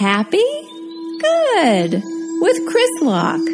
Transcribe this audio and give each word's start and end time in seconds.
Happy? 0.00 0.42
Good. 1.20 1.92
With 2.40 2.66
Chris 2.66 3.02
Locke. 3.02 3.46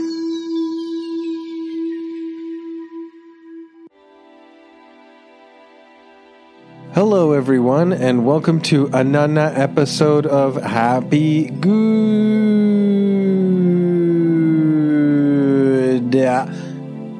Hello, 6.94 7.32
everyone, 7.32 7.92
and 7.92 8.24
welcome 8.24 8.60
to 8.60 8.88
another 8.92 9.52
episode 9.56 10.24
of 10.24 10.62
Happy 10.62 11.50
Good. 11.50 11.72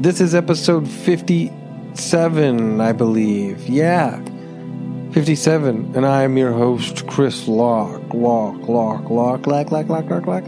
This 0.03 0.21
is 0.21 0.37
episode 0.37 0.89
57, 0.89 2.81
I 2.81 2.93
believe. 2.93 3.69
Yeah, 3.69 4.21
57. 5.11 5.97
And 5.97 6.07
I 6.07 6.23
am 6.23 6.37
your 6.39 6.53
host, 6.53 7.09
Chris 7.09 7.49
Locke. 7.49 8.06
Locke, 8.17 8.69
lock, 8.69 9.11
lock, 9.11 9.47
lock, 9.47 9.71
lock, 9.71 9.89
lock, 9.89 10.11
lock, 10.11 10.27
lock. 10.27 10.45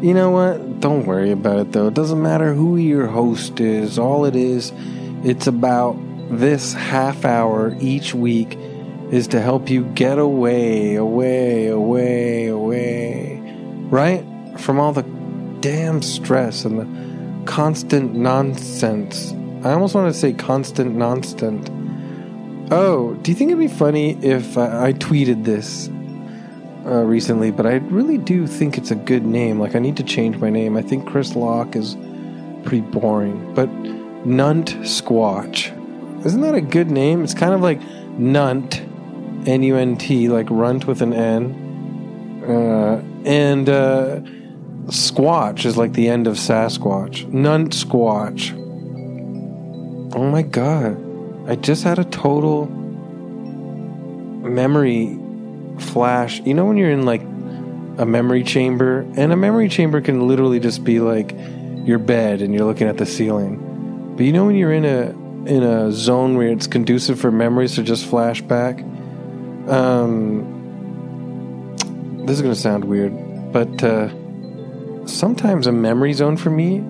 You 0.00 0.14
know 0.14 0.30
what? 0.30 0.80
Don't 0.80 1.06
worry 1.06 1.32
about 1.32 1.58
it, 1.58 1.72
though. 1.72 1.88
It 1.88 1.94
doesn't 1.94 2.22
matter 2.22 2.54
who 2.54 2.76
your 2.76 3.08
host 3.08 3.58
is. 3.58 3.98
All 3.98 4.24
it 4.24 4.36
is, 4.36 4.72
it's 5.24 5.46
about 5.46 5.98
this 6.30 6.72
half 6.74 7.24
hour 7.24 7.76
each 7.80 8.14
week 8.14 8.56
is 9.10 9.26
to 9.28 9.40
help 9.40 9.68
you 9.70 9.84
get 9.94 10.18
away, 10.18 10.94
away, 10.94 11.66
away, 11.66 12.46
away, 12.46 13.40
right? 13.90 14.24
From 14.58 14.78
all 14.78 14.92
the 14.92 15.02
damn 15.60 16.02
stress 16.02 16.64
and 16.64 16.78
the 16.78 17.50
constant 17.50 18.14
nonsense. 18.14 19.32
I 19.64 19.72
almost 19.72 19.94
want 19.94 20.12
to 20.12 20.18
say 20.18 20.32
constant 20.32 20.94
nonsense. 20.94 21.68
Oh, 22.70 23.14
do 23.14 23.30
you 23.30 23.34
think 23.34 23.50
it'd 23.50 23.58
be 23.58 23.66
funny 23.66 24.18
if 24.22 24.58
I, 24.58 24.88
I 24.88 24.92
tweeted 24.92 25.44
this 25.44 25.88
uh, 26.88 27.04
recently? 27.04 27.50
But 27.50 27.66
I 27.66 27.74
really 27.74 28.18
do 28.18 28.46
think 28.46 28.78
it's 28.78 28.90
a 28.90 28.96
good 28.96 29.24
name. 29.24 29.60
Like, 29.60 29.74
I 29.74 29.78
need 29.78 29.96
to 29.98 30.02
change 30.02 30.36
my 30.38 30.50
name. 30.50 30.76
I 30.76 30.82
think 30.82 31.06
Chris 31.06 31.36
Locke 31.36 31.76
is 31.76 31.96
pretty 32.64 32.80
boring. 32.80 33.54
But 33.54 33.68
Nunt 34.24 34.74
Squatch. 34.82 35.74
Isn't 36.24 36.40
that 36.40 36.54
a 36.54 36.60
good 36.60 36.90
name? 36.90 37.22
It's 37.22 37.34
kind 37.34 37.54
of 37.54 37.60
like 37.60 37.80
Nunt 38.18 38.80
N 39.46 39.62
U 39.62 39.76
N 39.76 39.96
T, 39.96 40.28
like 40.28 40.48
runt 40.50 40.86
with 40.86 41.00
an 41.02 41.12
N. 41.12 42.44
Uh, 42.46 43.02
and 43.24 43.68
uh, 43.68 44.20
Squatch 44.86 45.64
is 45.64 45.76
like 45.76 45.92
the 45.92 46.08
end 46.08 46.26
of 46.26 46.34
Sasquatch. 46.36 47.30
Nunt 47.30 47.70
Squatch. 47.70 48.54
Oh 50.14 50.30
my 50.30 50.42
god. 50.42 50.98
I 51.48 51.56
just 51.56 51.84
had 51.84 51.98
a 51.98 52.04
total 52.04 52.66
memory 54.42 55.18
flash. 55.78 56.40
You 56.40 56.54
know 56.54 56.64
when 56.64 56.76
you're 56.76 56.90
in 56.90 57.04
like 57.04 57.22
a 57.22 58.06
memory 58.06 58.44
chamber? 58.44 59.00
And 59.16 59.32
a 59.32 59.36
memory 59.36 59.68
chamber 59.68 60.00
can 60.00 60.26
literally 60.28 60.60
just 60.60 60.84
be 60.84 61.00
like 61.00 61.34
your 61.84 61.98
bed 61.98 62.42
and 62.42 62.54
you're 62.54 62.66
looking 62.66 62.88
at 62.88 62.98
the 62.98 63.06
ceiling. 63.06 64.14
But 64.16 64.26
you 64.26 64.32
know 64.32 64.44
when 64.46 64.56
you're 64.56 64.72
in 64.72 64.84
a 64.84 65.14
in 65.48 65.62
a 65.62 65.90
zone 65.90 66.36
where 66.36 66.48
it's 66.48 66.66
conducive 66.66 67.18
for 67.18 67.30
memories 67.30 67.74
to 67.76 67.82
just 67.82 68.04
flash 68.04 68.42
back? 68.42 68.80
Um, 69.68 70.56
this 72.26 72.40
is 72.40 72.42
to 72.42 72.54
sound 72.54 72.84
weird, 72.84 73.12
but 73.52 73.82
uh, 73.82 74.08
sometimes 75.06 75.66
a 75.66 75.72
memory 75.72 76.12
zone 76.12 76.36
for 76.36 76.50
me 76.50 76.84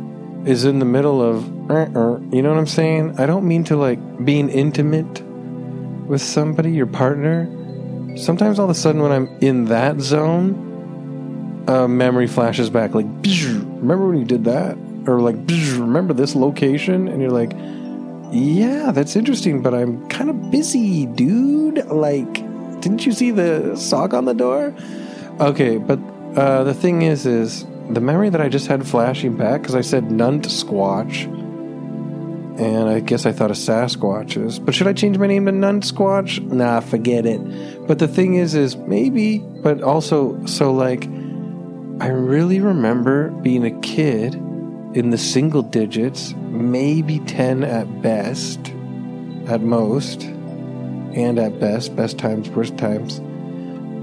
is 0.44 0.64
in 0.64 0.80
the 0.80 0.84
middle 0.84 1.22
of, 1.22 1.44
you 2.32 2.42
know 2.42 2.50
what 2.50 2.58
I'm 2.58 2.66
saying? 2.66 3.18
I 3.18 3.26
don't 3.26 3.46
mean 3.46 3.62
to 3.64 3.76
like 3.76 4.24
being 4.24 4.48
intimate 4.48 5.22
with 6.06 6.22
somebody, 6.22 6.72
your 6.72 6.86
partner. 6.86 7.48
Sometimes 8.18 8.58
all 8.58 8.64
of 8.64 8.70
a 8.70 8.74
sudden, 8.74 9.00
when 9.02 9.12
I'm 9.12 9.28
in 9.40 9.66
that 9.66 10.00
zone, 10.00 11.64
a 11.68 11.86
memory 11.86 12.26
flashes 12.26 12.70
back 12.70 12.94
like, 12.94 13.06
remember 13.06 14.08
when 14.08 14.18
you 14.18 14.24
did 14.24 14.44
that? 14.44 14.76
Or 15.06 15.20
like, 15.20 15.36
remember 15.46 16.12
this 16.14 16.34
location? 16.34 17.08
And 17.08 17.22
you're 17.22 17.30
like, 17.30 17.52
yeah, 18.32 18.90
that's 18.90 19.16
interesting, 19.16 19.62
but 19.62 19.72
I'm 19.74 20.06
kind 20.08 20.30
of 20.30 20.50
busy, 20.50 21.06
dude. 21.06 21.86
Like, 21.86 22.32
didn't 22.80 23.06
you 23.06 23.12
see 23.12 23.30
the 23.30 23.76
sock 23.76 24.12
on 24.12 24.24
the 24.24 24.34
door? 24.34 24.74
Okay, 25.40 25.78
but 25.78 25.98
uh, 26.36 26.64
the 26.64 26.74
thing 26.74 27.02
is, 27.02 27.24
is 27.24 27.64
the 27.90 28.00
memory 28.00 28.28
that 28.28 28.40
I 28.40 28.48
just 28.48 28.66
had 28.66 28.86
flashing 28.86 29.36
back 29.36 29.62
because 29.62 29.74
I 29.74 29.80
said 29.80 30.04
Nunt 30.04 30.46
Squatch, 30.46 31.26
and 32.58 32.88
I 32.88 32.98
guess 33.00 33.24
I 33.24 33.32
thought 33.32 33.52
of 33.52 33.56
Sasquatches. 33.56 34.64
But 34.64 34.74
should 34.74 34.88
I 34.88 34.92
change 34.92 35.16
my 35.16 35.28
name 35.28 35.46
to 35.46 35.52
Nunsquatch? 35.52 36.42
Nah, 36.42 36.80
forget 36.80 37.24
it. 37.24 37.86
But 37.86 38.00
the 38.00 38.08
thing 38.08 38.34
is, 38.34 38.54
is 38.54 38.76
maybe, 38.76 39.38
but 39.38 39.80
also, 39.80 40.44
so 40.44 40.72
like, 40.72 41.04
I 42.00 42.08
really 42.08 42.60
remember 42.60 43.30
being 43.30 43.64
a 43.64 43.80
kid 43.80 44.34
in 44.34 45.10
the 45.10 45.18
single 45.18 45.62
digits, 45.62 46.34
maybe 46.36 47.20
10 47.20 47.62
at 47.62 48.02
best, 48.02 48.58
at 49.46 49.60
most, 49.60 50.24
and 50.24 51.38
at 51.38 51.60
best, 51.60 51.94
best 51.94 52.18
times, 52.18 52.50
worst 52.50 52.76
times, 52.76 53.20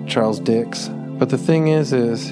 Charles 0.10 0.40
Dix. 0.40 0.88
But 0.88 1.30
the 1.30 1.38
thing 1.38 1.68
is, 1.68 1.92
is 1.92 2.32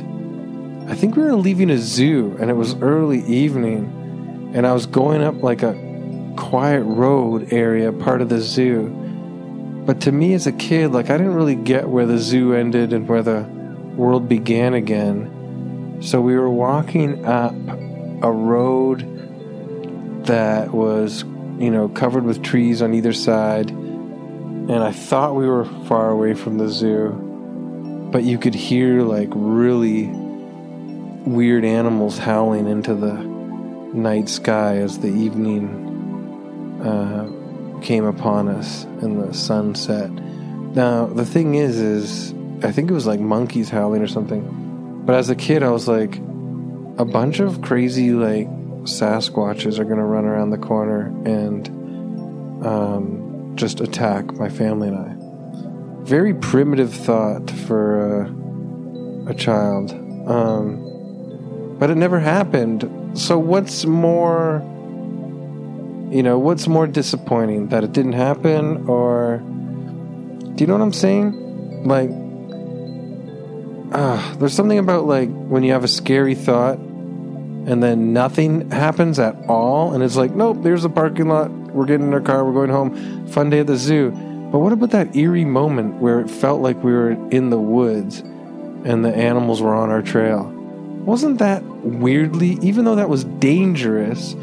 I 0.90 0.96
think 0.96 1.18
we 1.18 1.24
were 1.24 1.36
leaving 1.36 1.70
a 1.70 1.78
zoo 1.78 2.38
and 2.40 2.50
it 2.50 2.56
was 2.56 2.76
early 2.76 3.24
evening 3.26 4.52
and 4.54 4.68
I 4.68 4.74
was 4.74 4.86
going 4.86 5.22
up 5.22 5.42
like 5.42 5.64
a 5.64 5.74
quiet 6.36 6.84
road 6.84 7.52
area, 7.54 7.92
part 7.92 8.22
of 8.22 8.30
the 8.30 8.40
zoo. 8.40 8.90
But 9.86 10.02
to 10.02 10.12
me 10.12 10.34
as 10.34 10.48
a 10.48 10.52
kid, 10.52 10.92
like 10.92 11.10
I 11.10 11.18
didn't 11.18 11.34
really 11.34 11.56
get 11.56 11.90
where 11.90 12.06
the 12.06 12.18
zoo 12.18 12.54
ended 12.54 12.94
and 12.94 13.08
where 13.08 13.24
the 13.24 13.42
world 13.96 14.30
began 14.30 14.74
again. 14.74 16.00
So 16.02 16.22
we 16.22 16.36
were 16.36 16.50
walking 16.50 17.26
up 17.26 17.54
a 18.24 18.32
road 18.32 20.26
that 20.26 20.74
was, 20.74 21.24
you 21.60 21.70
know, 21.70 21.90
covered 21.90 22.24
with 22.24 22.42
trees 22.42 22.82
on 22.82 22.94
either 22.94 23.14
side. 23.14 23.70
And 23.70 24.72
I 24.84 24.92
thought 24.92 25.36
we 25.36 25.48
were 25.48 25.66
far 25.86 26.10
away 26.10 26.34
from 26.34 26.58
the 26.58 26.70
zoo, 26.70 27.12
but 28.12 28.24
you 28.24 28.38
could 28.38 28.56
hear 28.56 29.02
like 29.02 29.30
really 29.32 30.10
weird 31.26 31.66
animals 31.66 32.18
howling 32.18 32.68
into 32.68 32.96
the 32.96 33.14
night 33.94 34.30
sky 34.30 34.78
as 34.78 35.00
the 35.00 35.08
evening 35.08 35.83
uh, 36.84 37.80
came 37.82 38.06
upon 38.06 38.48
us 38.48 38.84
and 38.84 39.22
the 39.22 39.34
sun 39.34 39.76
set. 39.76 40.12
Now, 40.12 41.06
the 41.06 41.26
thing 41.26 41.56
is, 41.56 41.80
is 41.80 42.34
I 42.64 42.72
think 42.72 42.90
it 42.90 42.94
was 42.94 43.08
like 43.08 43.20
monkeys 43.20 43.70
howling 43.70 44.02
or 44.02 44.08
something. 44.08 45.04
But 45.06 45.16
as 45.16 45.30
a 45.30 45.36
kid, 45.36 45.64
I 45.64 45.70
was 45.70 45.88
like, 45.88 46.16
a 46.98 47.06
bunch 47.06 47.40
of 47.40 47.62
crazy 47.62 48.12
like 48.12 48.48
Sasquatches 48.84 49.80
are 49.80 49.86
gonna 49.86 50.06
run 50.06 50.26
around 50.26 50.50
the 50.50 50.58
corner 50.58 51.08
and 51.26 51.68
um, 52.66 53.54
just 53.56 53.80
attack 53.80 54.34
my 54.34 54.50
family 54.50 54.90
and 54.90 54.98
I. 54.98 56.04
Very 56.04 56.34
primitive 56.34 56.94
thought 56.94 57.50
for 57.50 58.26
uh, 59.26 59.32
a 59.32 59.34
child, 59.34 59.92
um, 60.30 61.78
but 61.80 61.90
it 61.90 61.96
never 61.96 62.20
happened. 62.20 63.18
So 63.18 63.40
what's 63.40 63.86
more, 63.86 64.62
you 66.13 66.24
know, 66.24 66.38
what's 66.38 66.68
more 66.68 66.88
disappointing 66.88 67.69
that 67.69 67.84
it 67.84 67.91
didn't 67.91 68.13
happen, 68.13 68.88
or 68.88 69.38
do 69.38 70.62
you 70.63 70.68
know 70.68 70.74
what 70.74 70.84
I'm 70.84 70.94
saying? 70.94 71.88
Like 71.88 72.09
uh, 73.94 74.35
there's 74.35 74.53
something 74.53 74.79
about 74.79 75.06
like 75.06 75.29
when 75.29 75.63
you 75.63 75.72
have 75.72 75.84
a 75.84 75.88
scary 75.88 76.35
thought 76.35 76.78
and 76.78 77.81
then 77.81 78.12
nothing 78.12 78.69
happens 78.72 79.19
at 79.19 79.35
all 79.47 79.94
and 79.94 80.03
it's 80.03 80.16
like 80.16 80.31
nope 80.31 80.57
there's 80.62 80.84
the 80.84 80.90
parking 80.90 81.29
lot 81.29 81.50
we're 81.51 81.85
getting 81.85 82.07
in 82.07 82.13
our 82.13 82.19
car 82.19 82.44
we're 82.44 82.53
going 82.53 82.69
home 82.69 83.28
fun 83.28 83.50
day 83.50 83.59
at 83.59 83.68
the 83.68 83.78
zoo 83.78 84.09
but 84.51 84.59
what 84.59 84.74
about 84.74 84.90
that 84.90 85.16
eerie 85.16 85.45
moment 85.45 85.95
where 86.01 86.19
it 86.19 86.30
felt 86.30 86.59
like 86.62 86.84
we 86.84 86.91
were 86.91 87.12
in 87.30 87.51
the 87.51 87.59
woods 87.59 88.19
and 88.19 89.06
the 89.06 89.16
animals 89.16 89.62
were 89.62 89.75
on 89.75 89.90
our 89.90 90.01
trail 90.01 90.45
wasn't 91.06 91.38
that 91.38 91.63
weirdly 91.63 92.57
even 92.62 92.83
though 92.83 92.95
that 92.95 93.09
was 93.09 93.24
dangerous 93.24 94.36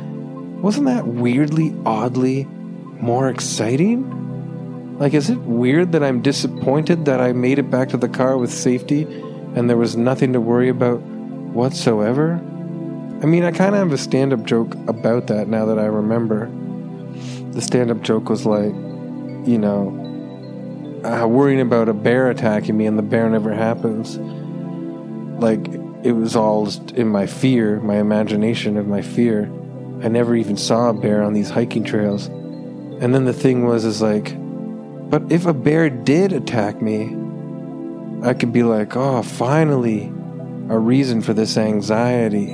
wasn't 0.62 0.86
that 0.86 1.06
weirdly 1.06 1.74
oddly 1.84 2.44
more 3.00 3.28
exciting 3.28 4.98
like 4.98 5.14
is 5.14 5.30
it 5.30 5.38
weird 5.40 5.92
that 5.92 6.02
i'm 6.02 6.20
disappointed 6.20 7.04
that 7.04 7.20
i 7.20 7.32
made 7.32 7.58
it 7.58 7.70
back 7.70 7.88
to 7.88 7.96
the 7.96 8.08
car 8.08 8.36
with 8.36 8.52
safety 8.52 9.06
and 9.54 9.68
there 9.68 9.76
was 9.76 9.96
nothing 9.96 10.32
to 10.32 10.40
worry 10.40 10.68
about 10.68 11.00
whatsoever. 11.00 12.34
I 13.22 13.26
mean, 13.26 13.44
I 13.44 13.50
kind 13.50 13.74
of 13.74 13.80
have 13.80 13.92
a 13.92 13.98
stand 13.98 14.32
up 14.32 14.44
joke 14.44 14.74
about 14.88 15.26
that 15.26 15.48
now 15.48 15.66
that 15.66 15.78
I 15.78 15.86
remember. 15.86 16.50
The 17.52 17.60
stand 17.60 17.90
up 17.90 18.00
joke 18.02 18.28
was 18.28 18.46
like, 18.46 18.72
you 19.46 19.58
know, 19.58 19.96
uh, 21.04 21.26
worrying 21.26 21.60
about 21.60 21.88
a 21.88 21.92
bear 21.92 22.30
attacking 22.30 22.76
me 22.76 22.86
and 22.86 22.96
the 22.96 23.02
bear 23.02 23.28
never 23.28 23.52
happens. 23.52 24.18
Like, 25.42 25.66
it 26.04 26.12
was 26.12 26.36
all 26.36 26.68
in 26.94 27.08
my 27.08 27.26
fear, 27.26 27.80
my 27.80 27.96
imagination 27.96 28.76
of 28.76 28.86
my 28.86 29.02
fear. 29.02 29.50
I 30.02 30.08
never 30.08 30.34
even 30.34 30.56
saw 30.56 30.90
a 30.90 30.94
bear 30.94 31.22
on 31.22 31.34
these 31.34 31.50
hiking 31.50 31.84
trails. 31.84 32.26
And 32.26 33.14
then 33.14 33.24
the 33.24 33.32
thing 33.32 33.66
was, 33.66 33.84
is 33.84 34.00
like, 34.00 34.34
but 35.10 35.30
if 35.30 35.46
a 35.46 35.52
bear 35.52 35.90
did 35.90 36.32
attack 36.32 36.80
me, 36.80 37.16
I 38.22 38.34
could 38.34 38.52
be 38.52 38.62
like, 38.62 38.96
oh, 38.96 39.22
finally, 39.22 40.06
a 40.68 40.78
reason 40.78 41.20
for 41.20 41.34
this 41.34 41.56
anxiety. 41.56 42.46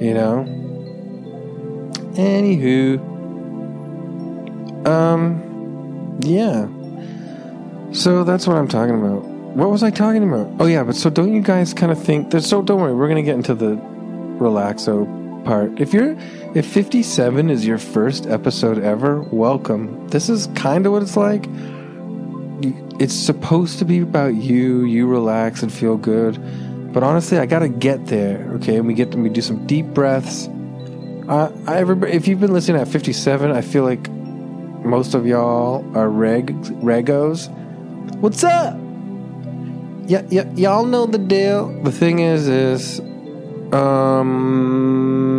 You 0.00 0.14
know? 0.14 0.44
Anywho. 2.14 2.98
Um, 4.86 6.18
yeah. 6.22 6.68
So 7.92 8.24
that's 8.24 8.46
what 8.46 8.56
I'm 8.56 8.68
talking 8.68 8.98
about. 8.98 9.24
What 9.54 9.70
was 9.70 9.82
I 9.82 9.90
talking 9.90 10.24
about? 10.24 10.50
Oh 10.60 10.66
yeah, 10.66 10.82
but 10.82 10.96
so 10.96 11.08
don't 11.08 11.32
you 11.32 11.40
guys 11.40 11.72
kind 11.72 11.92
of 11.92 12.02
think 12.02 12.30
that? 12.30 12.42
So 12.42 12.60
don't 12.60 12.80
worry, 12.80 12.92
we're 12.92 13.08
gonna 13.08 13.22
get 13.22 13.36
into 13.36 13.54
the 13.54 13.76
relaxo 14.38 15.23
part. 15.44 15.80
If 15.80 15.92
you're, 15.92 16.16
if 16.54 16.66
57 16.66 17.50
is 17.50 17.66
your 17.66 17.78
first 17.78 18.26
episode 18.26 18.78
ever, 18.78 19.22
welcome. 19.22 20.08
This 20.08 20.28
is 20.28 20.48
kind 20.54 20.86
of 20.86 20.92
what 20.92 21.02
it's 21.02 21.16
like. 21.16 21.46
It's 23.00 23.14
supposed 23.14 23.78
to 23.80 23.84
be 23.84 24.00
about 24.00 24.34
you. 24.34 24.84
You 24.84 25.06
relax 25.06 25.62
and 25.62 25.72
feel 25.72 25.96
good. 25.96 26.38
But 26.92 27.02
honestly, 27.02 27.38
I 27.38 27.46
gotta 27.46 27.68
get 27.68 28.06
there. 28.06 28.48
Okay, 28.54 28.76
and 28.76 28.86
we 28.86 28.94
get 28.94 29.14
we 29.14 29.28
do 29.28 29.42
some 29.42 29.66
deep 29.66 29.86
breaths. 29.86 30.48
Uh, 31.28 31.50
I, 31.66 31.78
everybody, 31.78 32.12
if 32.12 32.28
you've 32.28 32.38
been 32.40 32.52
listening 32.52 32.80
at 32.80 32.86
57, 32.86 33.50
I 33.50 33.62
feel 33.62 33.82
like 33.82 34.08
most 34.10 35.14
of 35.14 35.26
y'all 35.26 35.84
are 35.96 36.08
reg 36.08 36.54
regos. 36.82 37.50
What's 38.20 38.44
up? 38.44 38.78
Yeah, 40.06 40.22
yeah, 40.30 40.48
y'all 40.54 40.84
know 40.84 41.06
the 41.06 41.18
deal. 41.18 41.68
The 41.82 41.90
thing 41.90 42.20
is, 42.20 42.46
is 42.46 43.00
um, 43.72 45.33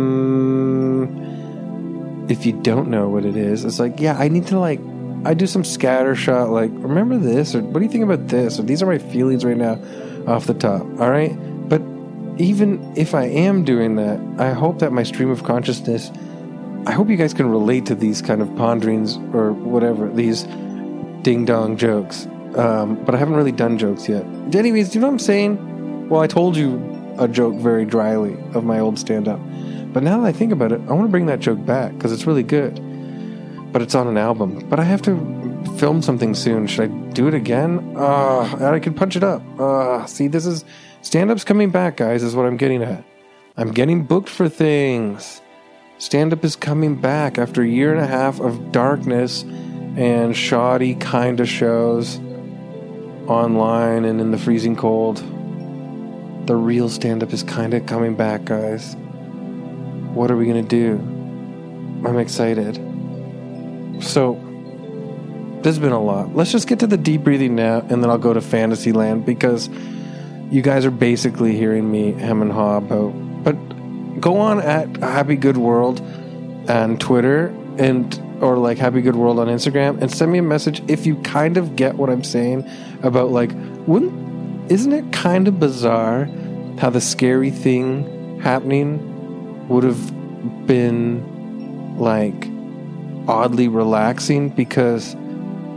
if 2.28 2.46
you 2.46 2.52
don't 2.52 2.88
know 2.88 3.08
what 3.08 3.24
it 3.24 3.36
is, 3.36 3.64
it's 3.64 3.78
like, 3.78 4.00
yeah, 4.00 4.16
I 4.18 4.28
need 4.28 4.46
to 4.48 4.58
like, 4.58 4.80
I 5.24 5.34
do 5.34 5.46
some 5.46 5.64
scatter 5.64 6.14
shot, 6.14 6.50
like, 6.50 6.70
remember 6.72 7.18
this, 7.18 7.54
or 7.54 7.62
what 7.62 7.80
do 7.80 7.84
you 7.84 7.90
think 7.90 8.04
about 8.04 8.28
this, 8.28 8.58
or 8.58 8.62
these 8.62 8.82
are 8.82 8.86
my 8.86 8.98
feelings 8.98 9.44
right 9.44 9.56
now, 9.56 9.80
off 10.26 10.46
the 10.46 10.54
top. 10.54 10.82
All 11.00 11.10
right, 11.10 11.34
but 11.68 11.82
even 12.38 12.92
if 12.96 13.14
I 13.14 13.24
am 13.24 13.64
doing 13.64 13.96
that, 13.96 14.20
I 14.38 14.52
hope 14.52 14.80
that 14.80 14.92
my 14.92 15.02
stream 15.02 15.30
of 15.30 15.44
consciousness, 15.44 16.10
I 16.86 16.92
hope 16.92 17.08
you 17.08 17.16
guys 17.16 17.34
can 17.34 17.48
relate 17.48 17.86
to 17.86 17.94
these 17.94 18.22
kind 18.22 18.42
of 18.42 18.54
ponderings 18.56 19.16
or 19.34 19.52
whatever 19.52 20.08
these 20.08 20.44
ding 21.22 21.44
dong 21.44 21.76
jokes. 21.76 22.26
Um, 22.56 23.04
but 23.04 23.14
I 23.14 23.18
haven't 23.18 23.34
really 23.34 23.52
done 23.52 23.76
jokes 23.78 24.08
yet. 24.08 24.24
Anyways, 24.54 24.90
do 24.90 24.94
you 24.94 25.00
know 25.00 25.08
what 25.08 25.14
I'm 25.14 25.18
saying? 25.18 26.08
Well, 26.08 26.20
I 26.20 26.26
told 26.26 26.56
you 26.56 27.14
a 27.18 27.26
joke 27.26 27.56
very 27.56 27.84
dryly 27.84 28.36
of 28.54 28.64
my 28.64 28.78
old 28.78 28.98
stand 28.98 29.26
up. 29.26 29.40
But 29.96 30.02
now 30.02 30.20
that 30.20 30.26
I 30.26 30.32
think 30.32 30.52
about 30.52 30.72
it, 30.72 30.80
I 30.88 30.92
want 30.92 31.04
to 31.04 31.10
bring 31.10 31.24
that 31.24 31.40
joke 31.40 31.64
back 31.64 31.94
because 31.94 32.12
it's 32.12 32.26
really 32.26 32.42
good. 32.42 32.74
But 33.72 33.80
it's 33.80 33.94
on 33.94 34.06
an 34.06 34.18
album. 34.18 34.68
But 34.68 34.78
I 34.78 34.84
have 34.84 35.00
to 35.00 35.16
film 35.78 36.02
something 36.02 36.34
soon. 36.34 36.66
Should 36.66 36.90
I 36.90 36.94
do 37.14 37.28
it 37.28 37.32
again? 37.32 37.94
Uh, 37.96 38.72
I 38.74 38.78
can 38.78 38.92
punch 38.92 39.16
it 39.16 39.24
up. 39.24 39.42
Uh, 39.58 40.04
see, 40.04 40.28
this 40.28 40.44
is 40.44 40.66
stand 41.00 41.30
up's 41.30 41.44
coming 41.44 41.70
back, 41.70 41.96
guys, 41.96 42.22
is 42.22 42.36
what 42.36 42.44
I'm 42.44 42.58
getting 42.58 42.82
at. 42.82 43.04
I'm 43.56 43.72
getting 43.72 44.04
booked 44.04 44.28
for 44.28 44.50
things. 44.50 45.40
Stand 45.96 46.34
up 46.34 46.44
is 46.44 46.56
coming 46.56 46.96
back 47.00 47.38
after 47.38 47.62
a 47.62 47.66
year 47.66 47.94
and 47.94 48.04
a 48.04 48.06
half 48.06 48.38
of 48.38 48.72
darkness 48.72 49.44
and 49.96 50.36
shoddy 50.36 50.94
kind 50.96 51.40
of 51.40 51.48
shows 51.48 52.18
online 53.28 54.04
and 54.04 54.20
in 54.20 54.30
the 54.30 54.36
freezing 54.36 54.76
cold. 54.76 55.24
The 56.46 56.54
real 56.54 56.90
stand 56.90 57.22
up 57.22 57.32
is 57.32 57.42
kind 57.42 57.72
of 57.72 57.86
coming 57.86 58.14
back, 58.14 58.44
guys. 58.44 58.94
What 60.16 60.30
are 60.30 60.36
we 60.36 60.46
going 60.46 60.66
to 60.66 60.68
do? 60.68 60.94
I'm 62.08 62.18
excited. 62.18 62.76
So, 64.02 64.40
this 65.58 65.74
has 65.74 65.78
been 65.78 65.92
a 65.92 66.02
lot. 66.02 66.34
Let's 66.34 66.50
just 66.50 66.66
get 66.68 66.78
to 66.78 66.86
the 66.86 66.96
deep 66.96 67.22
breathing 67.22 67.54
now, 67.54 67.80
and 67.80 68.02
then 68.02 68.08
I'll 68.08 68.16
go 68.16 68.32
to 68.32 68.40
Fantasyland 68.40 69.26
because 69.26 69.68
you 70.50 70.62
guys 70.62 70.86
are 70.86 70.90
basically 70.90 71.54
hearing 71.54 71.90
me 71.90 72.12
hem 72.12 72.40
and 72.40 72.50
haw 72.50 72.78
about. 72.78 73.10
But 73.44 73.52
go 74.18 74.38
on 74.38 74.62
at 74.62 74.96
Happy 74.96 75.36
Good 75.36 75.58
World 75.58 76.00
on 76.70 76.96
Twitter 76.96 77.48
and 77.76 78.18
or 78.40 78.56
like 78.56 78.78
Happy 78.78 79.02
Good 79.02 79.16
World 79.16 79.38
on 79.38 79.48
Instagram 79.48 80.00
and 80.00 80.10
send 80.10 80.32
me 80.32 80.38
a 80.38 80.42
message 80.42 80.82
if 80.88 81.04
you 81.04 81.16
kind 81.16 81.58
of 81.58 81.76
get 81.76 81.96
what 81.96 82.08
I'm 82.08 82.24
saying 82.24 82.66
about 83.02 83.32
like 83.32 83.50
wouldn't 83.86 84.72
isn't 84.72 84.92
it 84.92 85.12
kind 85.12 85.46
of 85.46 85.60
bizarre 85.60 86.24
how 86.78 86.88
the 86.88 87.00
scary 87.00 87.50
thing 87.50 88.40
happening 88.40 89.15
would 89.68 89.84
have 89.84 90.66
been 90.66 91.96
like 91.98 92.48
oddly 93.28 93.68
relaxing 93.68 94.48
because 94.50 95.14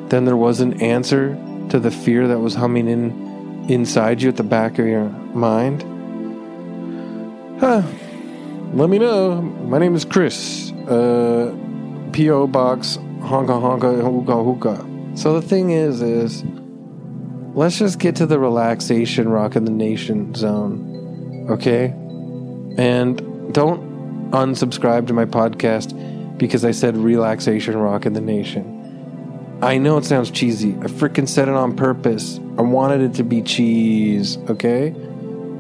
then 0.10 0.26
there 0.26 0.38
was 0.38 0.60
an 0.60 0.82
answer 0.82 1.36
to 1.70 1.80
the 1.80 1.92
fear 1.92 2.28
that 2.28 2.40
was 2.40 2.56
humming 2.56 2.88
in 2.88 3.66
inside 3.70 4.22
you 4.22 4.30
at 4.30 4.36
the 4.36 4.44
back 4.44 4.80
of 4.80 4.88
your 4.88 5.10
mind? 5.34 5.84
Huh. 7.60 7.84
Let 8.74 8.90
me 8.90 9.00
know. 9.00 9.42
My 9.42 9.78
name 9.78 9.96
is 9.96 10.06
Chris. 10.06 10.72
Uh, 10.88 11.56
P.O. 12.12 12.48
Box 12.48 12.98
Honka 13.20 13.60
Honka 13.60 14.02
Hookah 14.02 14.44
Hookah. 14.44 15.18
So 15.18 15.40
the 15.40 15.48
thing 15.48 15.72
is, 15.72 16.02
is 16.02 16.44
let's 17.54 17.78
just 17.78 18.00
get 18.00 18.16
to 18.18 18.26
the 18.26 18.40
relaxation 18.40 19.30
rock 19.30 19.56
in 19.56 19.66
the 19.66 19.72
nation 19.72 20.34
zone, 20.34 21.48
okay? 21.50 21.94
And 22.78 23.22
don't 23.52 24.32
unsubscribe 24.32 25.08
to 25.08 25.14
my 25.14 25.26
podcast 25.26 26.38
because 26.38 26.64
I 26.64 26.72
said 26.72 26.96
relaxation 26.98 27.78
rock 27.78 28.06
in 28.06 28.14
the 28.14 28.22
nation. 28.22 28.76
I 29.62 29.78
know 29.78 29.98
it 29.98 30.06
sounds 30.06 30.32
cheesy. 30.32 30.72
I 30.74 30.86
freaking 30.86 31.28
said 31.28 31.50
it 31.50 31.54
on 31.56 31.76
purpose. 31.76 32.40
I 32.58 32.62
wanted 32.62 33.02
it 33.02 33.14
to 33.16 33.24
be 33.24 33.42
cheese, 33.42 34.38
okay? 34.50 34.96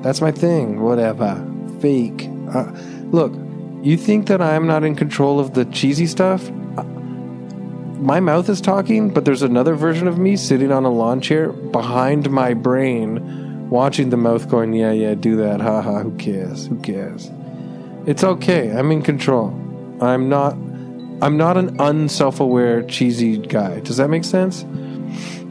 That's 0.02 0.22
my 0.22 0.32
thing. 0.32 0.82
Whatever. 0.82 1.46
Fake. 1.82 2.30
Uh, 2.54 2.72
look, 3.12 3.34
you 3.84 3.98
think 3.98 4.28
that 4.28 4.42
I'm 4.42 4.68
not 4.68 4.84
in 4.84 4.96
control 4.96 5.40
of 5.40 5.54
the 5.54 5.66
cheesy 5.66 6.08
stuff? 6.08 6.50
my 8.00 8.20
mouth 8.20 8.48
is 8.50 8.62
talking, 8.62 9.10
but 9.10 9.26
there's 9.26 9.42
another 9.42 9.76
version 9.76 10.08
of 10.08 10.18
me 10.18 10.38
sitting 10.38 10.72
on 10.72 10.86
a 10.86 10.90
lawn 10.90 11.20
chair 11.20 11.52
behind 11.52 12.30
my 12.32 12.54
brain, 12.54 13.70
watching 13.70 14.10
the 14.10 14.18
mouth 14.18 14.50
going, 14.50 14.74
Yeah, 14.74 14.92
yeah, 14.92 15.16
do 15.16 15.36
that. 15.38 15.60
Ha 15.60 15.82
ha, 15.82 16.00
who 16.00 16.16
cares? 16.16 16.68
Who 16.68 16.80
cares? 16.80 17.30
It's 18.10 18.24
okay. 18.24 18.72
I'm 18.72 18.92
in 18.92 19.04
control. 19.04 19.50
I'm 20.02 20.30
not 20.30 20.54
I'm 21.22 21.38
not 21.38 21.58
an 21.58 21.80
unself-aware 21.80 22.82
cheesy 22.82 23.38
guy. 23.38 23.82
Does 23.82 23.98
that 23.98 24.10
make 24.10 24.24
sense? 24.24 24.66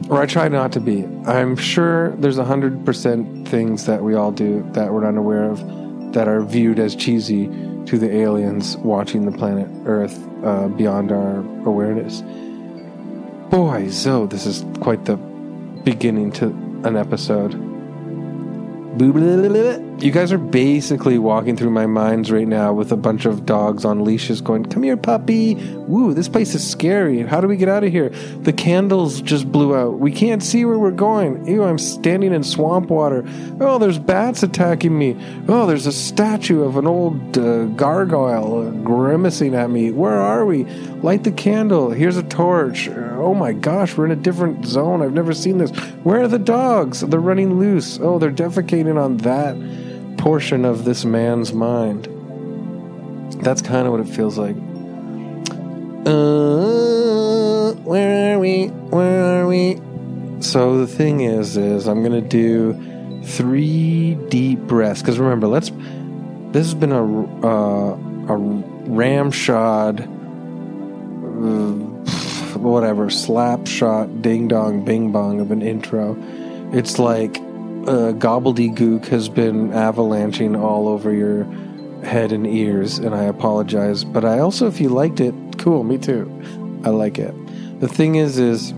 Or 0.09 0.21
I 0.21 0.25
try 0.25 0.49
not 0.49 0.73
to 0.73 0.81
be. 0.81 1.05
I'm 1.25 1.55
sure 1.55 2.09
there's 2.17 2.37
a 2.37 2.43
hundred 2.43 2.85
percent 2.85 3.47
things 3.47 3.85
that 3.85 4.03
we 4.03 4.13
all 4.13 4.33
do 4.33 4.69
that 4.73 4.91
we're 4.91 5.07
unaware 5.07 5.45
of 5.45 5.59
that 6.11 6.27
are 6.27 6.43
viewed 6.43 6.79
as 6.79 6.97
cheesy 6.97 7.47
to 7.85 7.97
the 7.97 8.13
aliens 8.13 8.75
watching 8.79 9.25
the 9.25 9.31
planet 9.31 9.69
Earth 9.85 10.21
uh, 10.43 10.67
beyond 10.67 11.13
our 11.13 11.37
awareness. 11.65 12.23
Boy, 13.49 13.89
so 13.89 14.27
this 14.27 14.45
is 14.45 14.65
quite 14.81 15.05
the 15.05 15.15
beginning 15.85 16.33
to 16.33 16.47
an 16.83 16.97
episode. 16.97 17.53
You 20.01 20.11
guys 20.11 20.31
are 20.31 20.37
basically 20.37 21.19
walking 21.19 21.57
through 21.57 21.71
my 21.71 21.85
minds 21.85 22.31
right 22.31 22.47
now 22.47 22.71
with 22.71 22.93
a 22.93 22.95
bunch 22.95 23.25
of 23.25 23.45
dogs 23.45 23.83
on 23.83 24.05
leashes 24.05 24.39
going, 24.39 24.63
Come 24.63 24.83
here, 24.83 24.95
puppy. 24.95 25.55
Woo, 25.55 26.13
this 26.13 26.29
place 26.29 26.55
is 26.55 26.65
scary. 26.65 27.21
How 27.23 27.41
do 27.41 27.49
we 27.49 27.57
get 27.57 27.67
out 27.67 27.83
of 27.83 27.91
here? 27.91 28.07
The 28.43 28.53
candles 28.53 29.21
just 29.21 29.51
blew 29.51 29.75
out. 29.75 29.99
We 29.99 30.13
can't 30.13 30.41
see 30.41 30.63
where 30.63 30.79
we're 30.79 30.91
going. 30.91 31.45
Ew, 31.45 31.65
I'm 31.65 31.77
standing 31.77 32.31
in 32.31 32.45
swamp 32.45 32.89
water. 32.89 33.25
Oh, 33.59 33.77
there's 33.77 33.99
bats 33.99 34.41
attacking 34.41 34.97
me. 34.97 35.17
Oh, 35.49 35.67
there's 35.67 35.85
a 35.85 35.91
statue 35.91 36.63
of 36.63 36.77
an 36.77 36.87
old 36.87 37.37
uh, 37.37 37.65
gargoyle 37.65 38.71
grimacing 38.71 39.53
at 39.53 39.69
me. 39.69 39.91
Where 39.91 40.15
are 40.15 40.45
we? 40.45 40.63
Light 41.03 41.25
the 41.25 41.33
candle. 41.33 41.91
Here's 41.91 42.15
a 42.15 42.23
torch. 42.23 42.87
Oh 42.87 43.33
my 43.33 43.51
gosh, 43.51 43.97
we're 43.97 44.05
in 44.05 44.11
a 44.11 44.15
different 44.15 44.65
zone. 44.65 45.01
I've 45.01 45.11
never 45.11 45.33
seen 45.33 45.57
this. 45.57 45.71
Where 46.03 46.21
are 46.21 46.29
the 46.29 46.39
dogs? 46.39 47.01
They're 47.01 47.19
running 47.19 47.59
loose. 47.59 47.99
Oh, 48.01 48.17
they're 48.17 48.31
defecating 48.31 48.97
on 48.97 49.17
that 49.17 49.57
portion 50.19 50.65
of 50.65 50.85
this 50.85 51.05
man's 51.05 51.53
mind. 51.53 52.07
That's 53.41 53.61
kind 53.61 53.87
of 53.87 53.93
what 53.93 54.01
it 54.01 54.07
feels 54.07 54.37
like. 54.37 54.55
Uh, 56.05 57.73
where 57.83 58.35
are 58.35 58.39
we? 58.39 58.67
Where 58.67 59.41
are 59.41 59.47
we? 59.47 59.79
So 60.41 60.77
the 60.77 60.87
thing 60.87 61.21
is, 61.21 61.57
is 61.57 61.87
I'm 61.87 62.03
gonna 62.03 62.21
do 62.21 63.21
three 63.23 64.15
deep 64.29 64.59
breaths. 64.59 65.01
Because 65.01 65.17
remember, 65.17 65.47
let's. 65.47 65.71
This 66.51 66.65
has 66.65 66.73
been 66.73 66.91
a 66.91 67.03
uh, 67.45 67.97
a 68.29 68.37
ramshod, 68.37 70.05
whatever 72.55 73.09
slap 73.09 73.67
shot, 73.67 74.21
ding 74.21 74.47
dong, 74.47 74.83
bing 74.83 75.11
bong 75.11 75.39
of 75.39 75.51
an 75.51 75.61
intro. 75.61 76.17
It's 76.73 76.99
like 76.99 77.37
uh, 77.87 78.13
gobbledygook 78.13 79.05
has 79.07 79.29
been 79.29 79.73
avalanching 79.73 80.55
all 80.55 80.87
over 80.87 81.13
your 81.13 81.45
head 82.03 82.31
and 82.31 82.47
ears, 82.47 82.97
and 82.97 83.13
I 83.13 83.23
apologize. 83.23 84.03
But 84.03 84.25
I 84.25 84.39
also, 84.39 84.67
if 84.67 84.79
you 84.79 84.89
liked 84.89 85.19
it, 85.19 85.33
cool, 85.57 85.83
me 85.83 85.97
too. 85.97 86.29
I 86.83 86.89
like 86.89 87.17
it. 87.19 87.33
The 87.79 87.87
thing 87.87 88.15
is, 88.15 88.37
is 88.37 88.73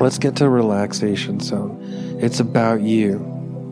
let's 0.00 0.18
get 0.18 0.36
to 0.36 0.48
relaxation 0.48 1.40
zone. 1.40 1.78
It's 2.20 2.40
about 2.40 2.80
you. 2.82 3.28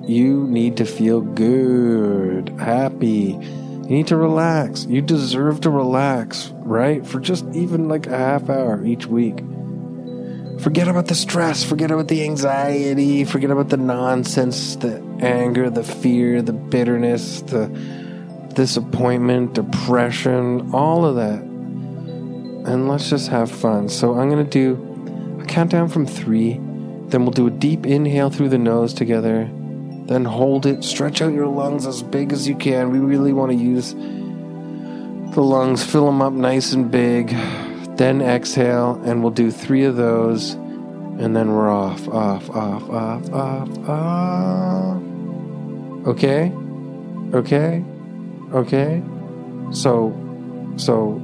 You 0.06 0.46
need 0.48 0.76
to 0.78 0.84
feel 0.84 1.20
good, 1.20 2.48
happy. 2.58 3.38
You 3.90 3.96
need 3.96 4.06
to 4.08 4.16
relax. 4.16 4.84
You 4.86 5.02
deserve 5.02 5.60
to 5.62 5.70
relax, 5.70 6.50
right? 6.58 7.06
For 7.06 7.20
just 7.20 7.44
even 7.52 7.88
like 7.88 8.06
a 8.06 8.16
half 8.16 8.48
hour 8.48 8.84
each 8.84 9.06
week. 9.06 9.40
Forget 10.62 10.88
about 10.88 11.06
the 11.06 11.14
stress, 11.14 11.64
forget 11.64 11.90
about 11.90 12.08
the 12.08 12.22
anxiety, 12.22 13.24
forget 13.24 13.50
about 13.50 13.70
the 13.70 13.78
nonsense, 13.78 14.76
the 14.76 15.00
anger, 15.20 15.70
the 15.70 15.82
fear, 15.82 16.42
the 16.42 16.52
bitterness, 16.52 17.40
the 17.40 17.68
disappointment, 18.54 19.54
depression, 19.54 20.74
all 20.74 21.06
of 21.06 21.16
that. 21.16 21.40
And 21.40 22.88
let's 22.88 23.08
just 23.08 23.28
have 23.28 23.50
fun. 23.50 23.88
So 23.88 24.18
I'm 24.18 24.28
going 24.28 24.44
to 24.44 24.50
do 24.50 25.40
a 25.40 25.46
countdown 25.46 25.88
from 25.88 26.04
three. 26.04 26.60
Then 27.08 27.22
we'll 27.22 27.30
do 27.30 27.46
a 27.46 27.50
deep 27.50 27.86
inhale 27.86 28.28
through 28.28 28.50
the 28.50 28.58
nose 28.58 28.92
together. 28.92 29.48
Then 30.04 30.26
hold 30.26 30.66
it, 30.66 30.84
stretch 30.84 31.22
out 31.22 31.32
your 31.32 31.46
lungs 31.46 31.86
as 31.86 32.02
big 32.02 32.34
as 32.34 32.46
you 32.46 32.54
can. 32.54 32.90
We 32.90 32.98
really 32.98 33.32
want 33.32 33.50
to 33.52 33.56
use 33.56 33.94
the 33.94 35.40
lungs, 35.40 35.82
fill 35.82 36.04
them 36.04 36.20
up 36.20 36.34
nice 36.34 36.74
and 36.74 36.90
big. 36.90 37.34
Then 38.00 38.22
exhale, 38.22 38.98
and 39.04 39.22
we'll 39.22 39.30
do 39.30 39.50
three 39.50 39.84
of 39.84 39.96
those, 39.96 40.52
and 40.52 41.36
then 41.36 41.52
we're 41.52 41.68
off, 41.68 42.08
off, 42.08 42.48
off, 42.48 42.88
off, 42.88 43.30
off, 43.30 43.88
off. 43.90 45.02
Okay? 46.06 46.50
Okay? 47.34 47.84
Okay? 48.54 49.02
So, 49.72 50.16
so, 50.78 51.20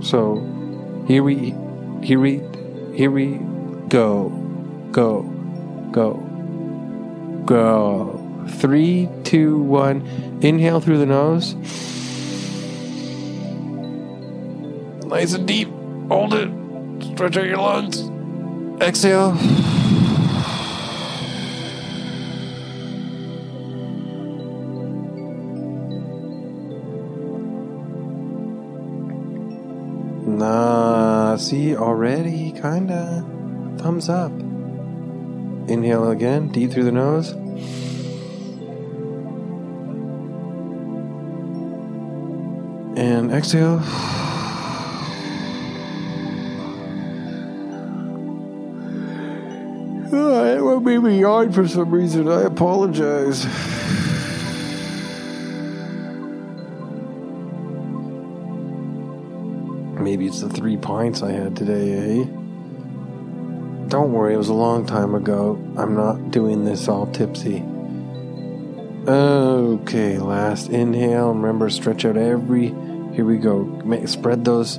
so, 0.00 1.04
here 1.06 1.22
we, 1.22 1.54
here 2.02 2.18
we, 2.18 2.40
here 2.94 3.10
we 3.10 3.38
go, 3.90 4.30
go, 4.92 5.24
go, 5.92 6.14
go. 7.44 8.46
Three, 8.48 9.10
two, 9.24 9.58
one. 9.58 10.00
Inhale 10.40 10.80
through 10.80 11.00
the 11.00 11.04
nose. 11.04 11.52
Nice 15.06 15.34
and 15.34 15.46
deep. 15.46 15.68
Hold 16.08 16.34
it. 16.34 16.50
Stretch 17.14 17.36
out 17.36 17.46
your 17.46 17.58
lungs. 17.58 18.10
Exhale. 18.80 19.32
Nah, 30.26 31.36
see, 31.36 31.76
already, 31.76 32.52
kinda. 32.52 33.24
Thumbs 33.78 34.08
up. 34.08 34.32
Inhale 35.68 36.10
again, 36.10 36.48
deep 36.48 36.72
through 36.72 36.84
the 36.84 36.92
nose. 36.92 37.30
And 42.96 43.32
exhale. 43.32 43.80
Oh, 50.12 50.76
it 50.76 50.80
made 50.80 50.98
me 50.98 51.20
yawn 51.20 51.52
for 51.52 51.66
some 51.66 51.90
reason. 51.90 52.28
I 52.28 52.42
apologize. 52.42 53.46
Maybe 60.00 60.26
it's 60.26 60.40
the 60.40 60.50
three 60.50 60.76
pints 60.76 61.22
I 61.22 61.32
had 61.32 61.56
today, 61.56 62.20
eh? 62.20 62.24
Don't 63.88 64.12
worry, 64.12 64.34
it 64.34 64.38
was 64.38 64.48
a 64.48 64.54
long 64.54 64.84
time 64.86 65.14
ago. 65.14 65.58
I'm 65.78 65.94
not 65.94 66.30
doing 66.30 66.64
this 66.64 66.88
all 66.88 67.06
tipsy. 67.06 67.62
Okay, 69.06 70.18
last 70.18 70.68
inhale. 70.68 71.32
Remember, 71.32 71.70
stretch 71.70 72.04
out 72.04 72.16
every. 72.16 72.68
Here 73.14 73.24
we 73.24 73.38
go. 73.38 73.80
Spread 74.06 74.44
those 74.44 74.78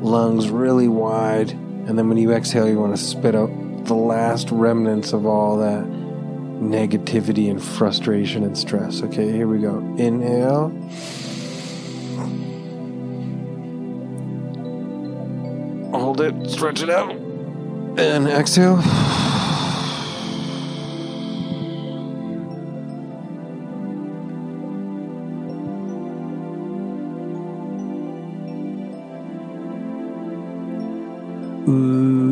lungs 0.00 0.48
really 0.48 0.88
wide. 0.88 1.50
And 1.50 1.98
then 1.98 2.08
when 2.08 2.18
you 2.18 2.32
exhale, 2.32 2.68
you 2.68 2.78
want 2.78 2.96
to 2.96 3.02
spit 3.02 3.34
out 3.34 3.50
the 3.90 3.94
last 3.96 4.52
remnants 4.52 5.12
of 5.12 5.26
all 5.26 5.56
that 5.56 5.82
negativity 5.82 7.50
and 7.50 7.60
frustration 7.60 8.44
and 8.44 8.56
stress. 8.56 9.02
Okay, 9.02 9.32
here 9.32 9.48
we 9.48 9.58
go. 9.58 9.78
Inhale. 9.98 10.68
Hold 15.90 16.20
it, 16.20 16.48
stretch 16.48 16.82
it 16.82 16.90
out. 16.90 17.10
And 17.98 18.28
exhale. 18.28 18.78
Ooh. 31.68 32.29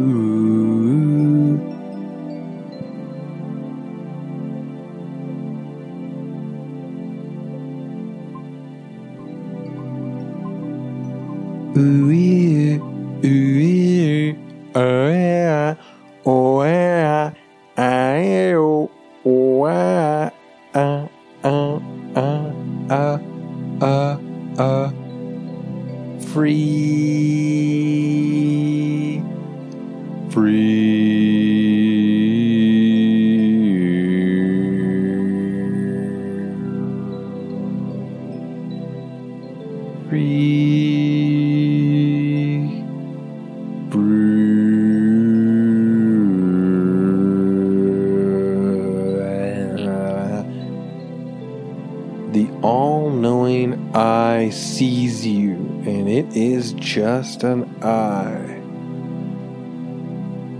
Just 57.29 57.43
an 57.43 57.69
eye. 57.83 58.57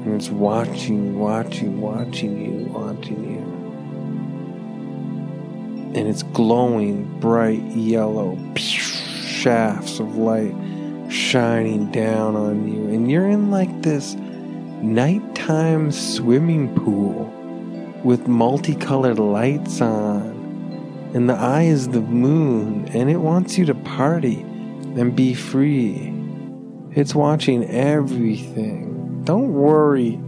And 0.05 0.15
it's 0.15 0.29
watching, 0.29 1.19
watching, 1.19 1.81
watching 1.81 2.45
you, 2.45 2.67
watching 2.67 3.25
you. 3.25 3.41
And 5.99 6.07
it's 6.07 6.23
glowing 6.23 7.19
bright 7.21 7.63
yellow 7.63 8.39
shafts 8.57 9.99
of 9.99 10.19
light 10.19 10.55
shining 11.11 11.91
down 11.91 12.37
on 12.37 12.71
you. 12.71 12.95
And 12.95 13.11
you're 13.11 13.29
in 13.29 13.51
like 13.51 13.81
this 13.81 14.15
nighttime 14.15 15.91
swimming 15.91 16.75
pool 16.75 17.33
with 18.05 18.29
multicolored 18.29 19.19
lights 19.19 19.81
on. 19.81 20.37
And 21.15 21.31
the 21.31 21.35
eye 21.35 21.63
is 21.63 21.89
the 21.89 22.03
moon, 22.03 22.89
and 22.89 23.09
it 23.09 23.17
wants 23.17 23.57
you 23.57 23.65
to 23.65 23.75
party 23.75 24.43
and 24.43 25.17
be 25.17 25.33
free. 25.33 26.18
It's 26.99 27.15
watching 27.15 27.63
everything. 27.71 29.23
Don't 29.23 29.53
worry. 29.53 30.19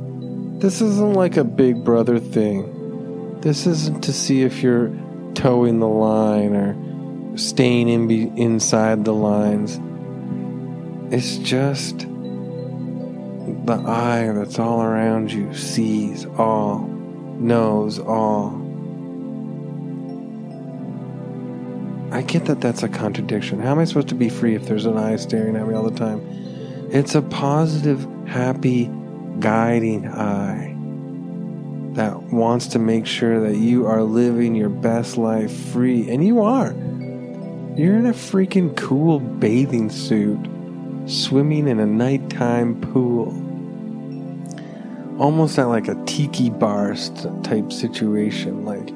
This 0.60 0.80
isn't 0.80 1.14
like 1.14 1.36
a 1.36 1.42
big 1.42 1.82
brother 1.82 2.20
thing. 2.20 3.40
This 3.40 3.66
isn't 3.66 4.04
to 4.04 4.12
see 4.12 4.42
if 4.42 4.62
you're 4.62 4.96
toeing 5.34 5.80
the 5.80 5.88
line 5.88 6.54
or 6.54 7.36
staying 7.36 7.88
in 7.88 8.06
be- 8.06 8.30
inside 8.40 9.04
the 9.04 9.12
lines. 9.12 9.80
It's 11.12 11.38
just 11.38 12.06
the 13.66 13.82
eye 13.84 14.30
that's 14.32 14.60
all 14.60 14.80
around 14.80 15.32
you 15.32 15.52
sees 15.52 16.24
all, 16.38 16.82
knows 16.82 17.98
all. 17.98 18.50
I 22.12 22.22
get 22.22 22.44
that 22.44 22.60
that's 22.60 22.84
a 22.84 22.88
contradiction. 22.88 23.58
How 23.58 23.72
am 23.72 23.80
I 23.80 23.84
supposed 23.86 24.10
to 24.10 24.14
be 24.14 24.28
free 24.28 24.54
if 24.54 24.66
there's 24.66 24.86
an 24.86 24.96
eye 24.96 25.16
staring 25.16 25.56
at 25.56 25.66
me 25.66 25.74
all 25.74 25.82
the 25.82 25.98
time? 25.98 26.39
It's 26.92 27.14
a 27.14 27.22
positive, 27.22 28.04
happy, 28.26 28.90
guiding 29.38 30.08
eye 30.08 30.74
that 31.94 32.20
wants 32.32 32.66
to 32.66 32.80
make 32.80 33.06
sure 33.06 33.38
that 33.40 33.58
you 33.58 33.86
are 33.86 34.02
living 34.02 34.56
your 34.56 34.70
best 34.70 35.16
life 35.16 35.52
free. 35.52 36.10
And 36.10 36.26
you 36.26 36.42
are. 36.42 36.72
You're 37.76 37.96
in 37.96 38.06
a 38.06 38.12
freaking 38.12 38.76
cool 38.76 39.20
bathing 39.20 39.88
suit, 39.88 40.40
swimming 41.06 41.68
in 41.68 41.78
a 41.78 41.86
nighttime 41.86 42.80
pool. 42.80 43.28
Almost 45.22 45.60
at 45.60 45.68
like 45.68 45.86
a 45.86 45.94
tiki 46.06 46.50
bar 46.50 46.96
type 47.44 47.72
situation. 47.72 48.64
Like, 48.64 48.88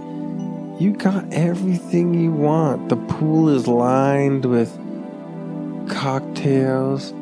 you 0.80 0.96
got 0.98 1.32
everything 1.32 2.12
you 2.12 2.32
want. 2.32 2.88
The 2.88 2.96
pool 2.96 3.50
is 3.50 3.68
lined 3.68 4.46
with 4.46 4.76
cocktails 5.88 7.14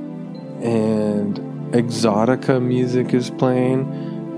and 0.62 1.38
exotica 1.72 2.62
music 2.62 3.12
is 3.14 3.30
playing. 3.30 3.80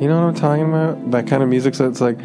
You 0.01 0.09
know 0.09 0.21
what 0.21 0.29
I'm 0.29 0.35
talking 0.35 0.69
about? 0.69 1.11
That 1.11 1.27
kind 1.27 1.43
of 1.43 1.49
music. 1.49 1.75
So 1.75 1.89
it's 1.89 2.01
like. 2.01 2.19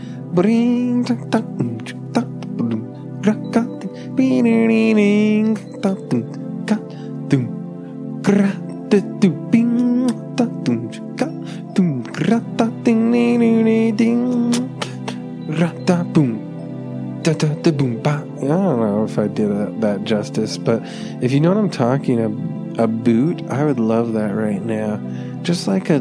I 18.41 18.47
don't 18.47 18.79
know 18.79 19.03
if 19.03 19.19
I 19.19 19.27
did 19.27 19.81
that 19.81 20.03
justice, 20.03 20.57
but 20.57 20.81
if 21.21 21.31
you 21.31 21.39
know 21.39 21.49
what 21.49 21.57
I'm 21.57 21.69
talking, 21.69 22.19
a, 22.19 22.58
a 22.79 22.87
boot, 22.87 23.43
I 23.49 23.65
would 23.65 23.79
love 23.79 24.13
that 24.13 24.33
right 24.33 24.63
now. 24.63 25.01
Just 25.41 25.67
like 25.67 25.89
a, 25.89 25.95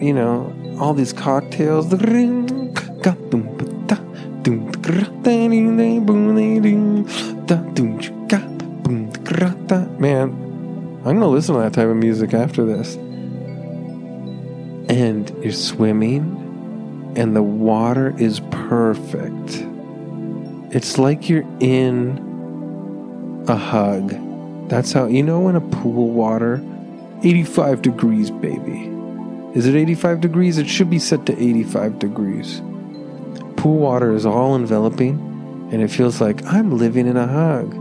you 0.00 0.14
know, 0.14 0.78
all 0.80 0.94
these 0.94 1.12
cocktails. 1.12 1.92
Man, 10.00 10.30
I'm 11.04 11.18
gonna 11.18 11.28
listen 11.28 11.54
to 11.54 11.60
that 11.60 11.74
type 11.74 11.88
of 11.88 11.96
music 11.96 12.32
after 12.32 12.64
this. 12.64 12.94
And 14.88 15.30
you're 15.44 15.52
swimming, 15.52 17.12
and 17.14 17.36
the 17.36 17.42
water 17.42 18.14
is 18.18 18.40
perfect. 18.50 19.66
It's 20.74 20.96
like 20.96 21.28
you're 21.28 21.46
in 21.60 23.44
a 23.46 23.56
hug. 23.56 24.29
That's 24.70 24.92
how, 24.92 25.06
you 25.06 25.24
know, 25.24 25.48
in 25.48 25.56
a 25.56 25.60
pool 25.60 26.10
water, 26.10 26.64
85 27.24 27.82
degrees, 27.82 28.30
baby. 28.30 28.88
Is 29.52 29.66
it 29.66 29.74
85 29.74 30.20
degrees? 30.20 30.58
It 30.58 30.68
should 30.68 30.88
be 30.88 31.00
set 31.00 31.26
to 31.26 31.32
85 31.32 31.98
degrees. 31.98 32.62
Pool 33.56 33.78
water 33.78 34.12
is 34.14 34.24
all 34.24 34.54
enveloping, 34.54 35.68
and 35.72 35.82
it 35.82 35.88
feels 35.88 36.20
like 36.20 36.44
I'm 36.46 36.78
living 36.78 37.08
in 37.08 37.16
a 37.16 37.26
hug. 37.26 37.74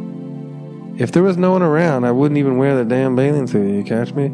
If 1.00 1.12
there 1.12 1.22
was 1.22 1.38
no 1.38 1.51
one 1.51 1.62
around, 1.62 2.05
I 2.05 2.12
wouldn't 2.12 2.39
even 2.39 2.58
wear 2.58 2.75
the 2.75 2.86
damn 2.86 3.15
bathing 3.15 3.46
suit. 3.46 3.72
You 3.72 3.84
catch 3.84 4.12
me? 4.13 4.29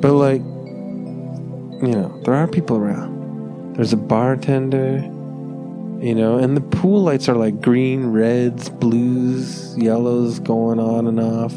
But 0.00 0.14
like, 0.14 0.40
you 0.40 1.92
know, 1.92 2.18
there 2.24 2.34
are 2.34 2.48
people 2.48 2.78
around. 2.78 3.76
There's 3.76 3.92
a 3.92 3.98
bartender, 3.98 5.02
you 6.04 6.14
know, 6.14 6.36
and 6.36 6.54
the 6.54 6.60
pool 6.60 7.02
lights 7.02 7.30
are 7.30 7.34
like 7.34 7.62
green, 7.62 8.08
reds, 8.08 8.68
blues, 8.68 9.74
yellows 9.78 10.38
going 10.38 10.78
on 10.78 11.06
and 11.06 11.18
off, 11.18 11.54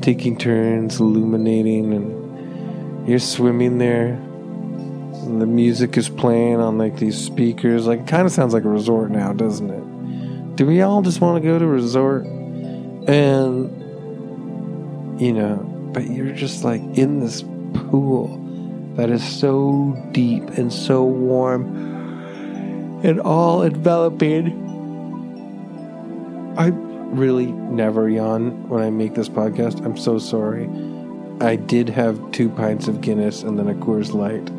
taking 0.00 0.38
turns, 0.38 0.98
illuminating, 0.98 1.92
and 1.92 3.06
you're 3.06 3.18
swimming 3.18 3.76
there. 3.76 4.14
And 4.14 5.42
the 5.42 5.46
music 5.46 5.98
is 5.98 6.08
playing 6.08 6.58
on 6.58 6.78
like 6.78 6.96
these 6.96 7.22
speakers. 7.22 7.86
Like, 7.86 8.00
it 8.00 8.06
kind 8.06 8.24
of 8.24 8.32
sounds 8.32 8.54
like 8.54 8.64
a 8.64 8.68
resort 8.70 9.10
now, 9.10 9.34
doesn't 9.34 9.68
it? 9.68 10.56
Do 10.56 10.64
we 10.64 10.80
all 10.80 11.02
just 11.02 11.20
want 11.20 11.42
to 11.42 11.46
go 11.46 11.58
to 11.58 11.64
a 11.66 11.68
resort? 11.68 12.24
And, 12.24 13.70
you 15.20 15.34
know, 15.34 15.56
but 15.92 16.08
you're 16.08 16.32
just 16.32 16.64
like 16.64 16.80
in 16.96 17.20
this 17.20 17.42
pool 17.74 18.42
that 18.94 19.10
is 19.10 19.22
so 19.22 19.94
deep 20.12 20.44
and 20.56 20.72
so 20.72 21.04
warm 21.04 21.95
and 23.06 23.20
all 23.20 23.62
enveloping. 23.62 24.64
I 26.58 26.66
really 27.14 27.46
never 27.46 28.10
yawn 28.10 28.68
when 28.68 28.82
I 28.82 28.90
make 28.90 29.14
this 29.14 29.28
podcast. 29.28 29.84
I'm 29.84 29.96
so 29.96 30.18
sorry. 30.18 30.68
I 31.40 31.54
did 31.54 31.88
have 31.88 32.32
two 32.32 32.48
pints 32.48 32.88
of 32.88 33.00
Guinness 33.00 33.44
and 33.44 33.58
then 33.58 33.68
a 33.68 33.74
Coors 33.74 34.12
Light 34.12 34.50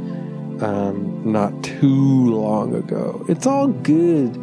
um, 0.63 1.29
not 1.29 1.61
too 1.61 2.33
long 2.33 2.73
ago. 2.73 3.25
It's 3.27 3.45
all 3.45 3.67
good. 3.67 4.33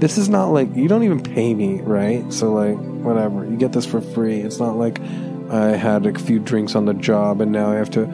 This 0.00 0.18
is 0.18 0.28
not 0.28 0.50
like 0.50 0.72
you 0.76 0.86
don't 0.86 1.02
even 1.02 1.20
pay 1.20 1.52
me, 1.52 1.80
right? 1.80 2.32
So 2.32 2.52
like 2.52 2.76
whatever, 2.78 3.44
you 3.44 3.56
get 3.56 3.72
this 3.72 3.86
for 3.86 4.00
free. 4.00 4.40
It's 4.40 4.60
not 4.60 4.76
like 4.76 5.00
I 5.50 5.70
had 5.70 6.06
a 6.06 6.16
few 6.16 6.38
drinks 6.38 6.76
on 6.76 6.84
the 6.84 6.94
job 6.94 7.40
and 7.40 7.50
now 7.50 7.72
I 7.72 7.74
have 7.74 7.90
to 7.90 8.04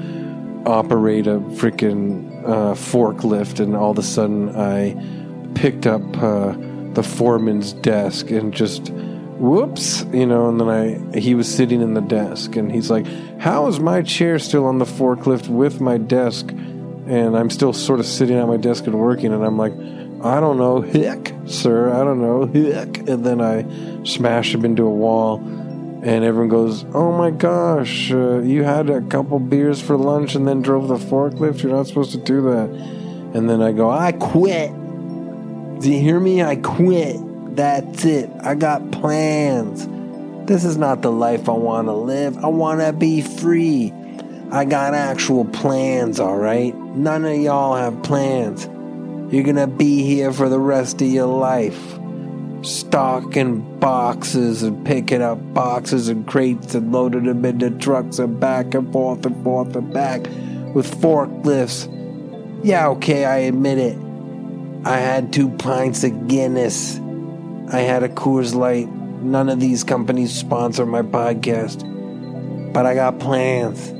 operate 0.65 1.27
a 1.27 1.41
freaking 1.41 2.43
uh, 2.45 2.73
forklift, 2.75 3.61
and 3.61 3.77
all 3.77 3.91
of 3.91 3.99
a 3.99 4.03
sudden 4.03 4.57
I 4.57 4.93
picked 5.55 5.87
up 5.87 6.03
uh, 6.23 6.55
the 6.95 7.03
foreman's 7.03 7.73
desk 7.73 8.31
and 8.31 8.53
just 8.53 8.91
whoops, 9.39 10.05
you 10.13 10.27
know, 10.27 10.49
and 10.49 10.61
then 10.61 10.69
I 10.69 11.19
he 11.19 11.35
was 11.35 11.53
sitting 11.53 11.81
in 11.81 11.95
the 11.95 12.01
desk 12.01 12.57
and 12.57 12.71
he's 12.71 12.91
like, 12.91 13.07
"How 13.39 13.67
is 13.67 13.81
my 13.81 14.03
chair 14.03 14.39
still 14.39 14.67
on 14.67 14.79
the 14.79 14.85
forklift 14.85 15.49
with 15.49 15.81
my 15.81 15.99
desk?" 15.99 16.51
And 17.07 17.37
I'm 17.37 17.51
still 17.51 17.73
sort 17.73 18.01
of 18.01 18.07
sitting 18.07 18.37
at 18.39 18.47
my 18.47 18.57
desk 18.57 18.87
and 18.87 18.99
working, 18.99 19.33
and 19.33 19.45
I'm 19.45 19.59
like, 19.59 19.73
"I 20.23 20.41
don't 20.41 20.57
know, 20.57 20.81
heck, 20.81 21.33
sir, 21.47 21.93
I 21.93 22.05
don't 22.05 22.21
know, 22.21 22.47
heck." 22.47 22.97
And 23.09 23.25
then 23.27 23.41
I 23.41 23.67
smash 24.05 24.55
him 24.55 24.65
into 24.65 24.85
a 24.85 24.91
wall, 24.91 25.39
and 26.03 26.25
everyone 26.25 26.49
goes, 26.49 26.85
"Oh 26.95 27.13
my 27.13 27.31
gosh, 27.31 28.13
uh, 28.13 28.39
you 28.39 28.63
had 28.63 28.89
a 28.89 29.03
couple 29.03 29.39
beers 29.39 29.81
for 29.81 29.97
lunch 29.97 30.35
and 30.35 30.47
then 30.47 30.63
drove 30.63 30.89
the 30.89 30.97
forklift. 30.97 31.63
You're 31.63 31.73
not 31.73 31.87
supposed 31.87 32.13
to 32.13 32.19
do 32.19 32.41
that." 32.43 32.71
And 33.35 33.51
then 33.51 33.61
I 33.61 33.73
go, 33.73 33.91
"I 33.91 34.13
quit." 34.13 34.71
Do 35.81 35.93
you 35.93 36.01
hear 36.01 36.21
me? 36.21 36.43
I 36.43 36.57
quit. 36.57 37.17
That's 37.57 38.05
it. 38.05 38.31
I 38.41 38.55
got 38.55 38.91
plans. 38.91 39.87
This 40.47 40.65
is 40.65 40.77
not 40.77 41.03
the 41.03 41.11
life 41.11 41.49
I 41.49 41.53
want 41.53 41.89
to 41.89 41.93
live. 41.93 42.43
I 42.45 42.49
want 42.49 42.81
to 42.81 42.93
be 42.93 43.23
free. 43.23 43.93
I 44.51 44.65
got 44.65 44.95
actual 44.95 45.45
plans, 45.45 46.21
alright? 46.21 46.75
None 46.77 47.25
of 47.25 47.37
y'all 47.39 47.75
have 47.75 48.03
plans. 48.03 48.69
You're 49.33 49.43
gonna 49.43 49.67
be 49.67 50.05
here 50.05 50.33
for 50.33 50.49
the 50.49 50.61
rest 50.61 51.03
of 51.03 51.09
your 51.09 51.27
life. 51.27 51.99
Stocking 52.63 53.79
boxes 53.81 54.63
and 54.63 54.87
picking 54.87 55.23
up 55.23 55.39
boxes 55.55 56.09
and 56.09 56.27
crates 56.27 56.75
and 56.75 56.93
loading 56.93 57.25
them 57.25 57.45
into 57.45 57.71
trucks 57.71 58.19
and 58.19 58.39
back 58.39 58.75
and 58.75 58.93
forth 58.93 59.27
and 59.27 59.43
forth 59.43 59.75
and 59.75 59.93
back 59.93 60.21
with 60.75 60.89
forklifts. 61.01 61.91
Yeah, 62.63 62.89
okay, 62.89 63.25
I 63.25 63.39
admit 63.39 63.79
it. 63.79 64.04
I 64.87 64.99
had 64.99 65.33
two 65.33 65.49
pints 65.49 66.05
of 66.05 66.29
Guinness. 66.29 66.99
I 67.73 67.81
had 67.81 68.03
a 68.03 68.09
Coors 68.09 68.55
Light. 68.55 68.87
None 68.89 69.49
of 69.49 69.59
these 69.59 69.83
companies 69.83 70.31
sponsor 70.35 70.85
my 70.85 71.01
podcast. 71.01 71.83
But 72.75 72.85
I 72.85 72.95
got 72.95 73.19
plans. 73.19 73.93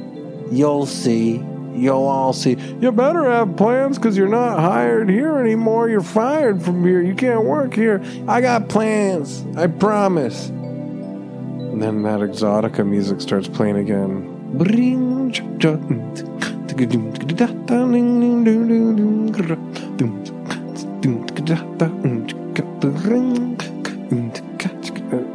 You'll 0.53 0.85
see. 0.85 1.43
You'll 1.73 2.05
all 2.05 2.35
see. 2.35 2.59
You 2.81 2.93
better 2.93 3.25
have 3.31 3.57
plans 3.57 3.97
because 3.97 4.15
you're 4.15 4.29
not 4.29 4.61
hired 4.61 5.09
here 5.09 5.39
anymore. 5.39 5.89
You're 5.89 6.03
fired 6.03 6.63
from 6.63 6.85
here. 6.85 7.01
You 7.01 7.15
can't 7.15 7.45
work 7.45 7.73
here. 7.73 8.03
I 8.29 8.43
got 8.43 8.69
plans. 8.69 9.43
I 9.57 9.69
promise. 9.69 10.51
And 10.51 11.83
then 11.83 12.03
that 12.03 12.21
exotica 12.21 12.87
music 12.87 13.23
starts 13.23 13.49
playing 13.49 13.77
again. 13.77 14.31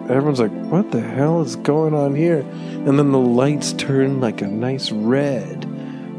Everyone's 0.10 0.40
like, 0.40 0.52
what 0.72 0.90
the 0.92 1.00
hell 1.00 1.42
is 1.42 1.56
going 1.58 1.94
on 1.94 2.16
here? 2.16 2.40
And 2.40 2.98
then 2.98 3.12
the 3.12 3.20
lights 3.20 3.74
turn 3.74 4.20
like 4.20 4.42
a 4.42 4.48
nice 4.48 4.92
red 4.92 5.66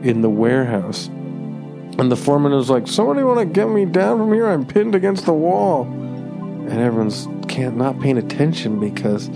in 0.05 0.21
the 0.21 0.31
warehouse. 0.31 1.09
And 1.09 2.13
the 2.13 2.17
foreman 2.17 2.53
is 2.53 2.71
like, 2.71 2.87
somebody 2.87 3.25
want 3.25 3.41
to 3.41 3.45
get 3.45 3.69
me 3.69 3.87
down 3.87 4.19
from 4.19 4.33
here? 4.33 4.47
I'm 4.47 4.65
pinned 4.65 4.95
against 4.95 5.27
the 5.27 5.33
wall. 5.33 5.83
And 5.83 6.79
everyone's 6.79 7.27
can't 7.49 7.77
not 7.77 7.99
paying 7.99 8.19
attention 8.19 8.79
because 8.79 9.29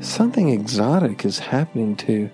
something 0.00 0.48
exotic 0.48 1.24
is 1.24 1.38
happening 1.38 1.94
to 1.96 2.28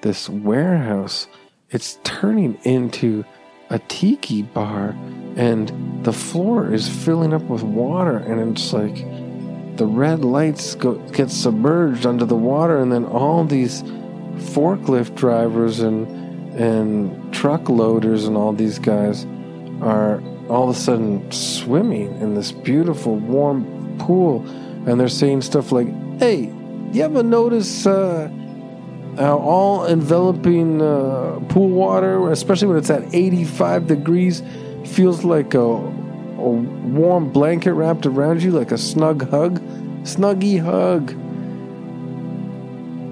this 0.00 0.30
warehouse. 0.30 1.28
It's 1.68 1.98
turning 2.02 2.58
into 2.64 3.26
a 3.72 3.78
tiki 3.88 4.42
bar 4.42 4.94
and 5.36 6.04
the 6.04 6.12
floor 6.12 6.72
is 6.72 6.88
filling 6.88 7.32
up 7.32 7.42
with 7.42 7.62
water 7.62 8.18
and 8.18 8.56
it's 8.56 8.72
like 8.72 8.96
the 9.78 9.86
red 9.86 10.20
lights 10.20 10.74
go, 10.74 10.94
get 11.12 11.30
submerged 11.30 12.04
under 12.04 12.26
the 12.26 12.36
water 12.36 12.78
and 12.78 12.92
then 12.92 13.06
all 13.06 13.44
these 13.44 13.82
forklift 14.52 15.14
drivers 15.14 15.80
and 15.80 16.06
and 16.54 17.32
truck 17.32 17.70
loaders 17.70 18.26
and 18.26 18.36
all 18.36 18.52
these 18.52 18.78
guys 18.78 19.24
are 19.80 20.22
all 20.50 20.68
of 20.68 20.76
a 20.76 20.78
sudden 20.78 21.32
swimming 21.32 22.14
in 22.20 22.34
this 22.34 22.52
beautiful 22.52 23.16
warm 23.16 23.96
pool 23.98 24.46
and 24.86 25.00
they're 25.00 25.08
saying 25.08 25.40
stuff 25.40 25.72
like 25.72 25.88
hey 26.18 26.52
you 26.92 27.02
ever 27.02 27.22
notice 27.22 27.86
uh, 27.86 28.28
how 29.16 29.38
all 29.38 29.84
enveloping 29.86 30.80
uh, 30.80 31.38
pool 31.48 31.68
water 31.68 32.30
especially 32.30 32.68
when 32.68 32.76
it's 32.76 32.90
at 32.90 33.14
85 33.14 33.86
degrees 33.86 34.42
feels 34.84 35.24
like 35.24 35.54
a 35.54 36.02
a 36.42 36.48
warm 36.48 37.30
blanket 37.30 37.72
wrapped 37.72 38.04
around 38.04 38.42
you 38.42 38.50
like 38.50 38.72
a 38.72 38.78
snug 38.78 39.30
hug. 39.30 39.60
Snuggy 40.02 40.60
hug. 40.60 41.12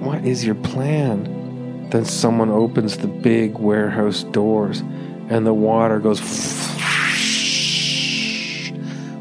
What 0.03 0.25
is 0.25 0.45
your 0.45 0.57
plan? 0.57 1.89
Then 1.91 2.05
someone 2.05 2.51
opens 2.51 2.97
the 2.99 3.07
big 3.07 3.57
warehouse 3.57 4.25
doors 4.25 4.81
and 5.29 5.47
the 5.47 5.55
water 5.55 6.01
goes 6.01 6.19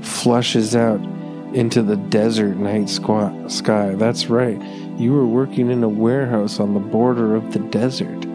flushes 0.02 0.76
out 0.76 1.00
into 1.54 1.84
the 1.84 1.96
desert 1.96 2.58
night 2.58 2.90
sky. 2.90 3.96
That's 3.96 4.28
right. 4.28 4.60
You 5.00 5.14
were 5.14 5.26
working 5.26 5.72
in 5.72 5.82
a 5.82 5.88
warehouse 5.88 6.60
on 6.60 6.74
the 6.74 6.82
border 6.82 7.34
of 7.34 7.54
the 7.54 7.60
desert. 7.60 8.26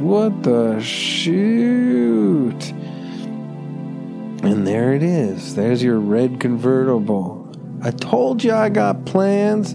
What 0.00 0.42
the 0.42 0.80
shoot? 0.80 2.72
And 4.42 4.66
there 4.66 4.94
it 4.94 5.02
is. 5.02 5.56
There's 5.56 5.82
your 5.82 5.98
red 5.98 6.40
convertible. 6.40 7.52
I 7.82 7.90
told 7.90 8.42
you 8.42 8.54
I 8.54 8.70
got 8.70 9.04
plans. 9.04 9.72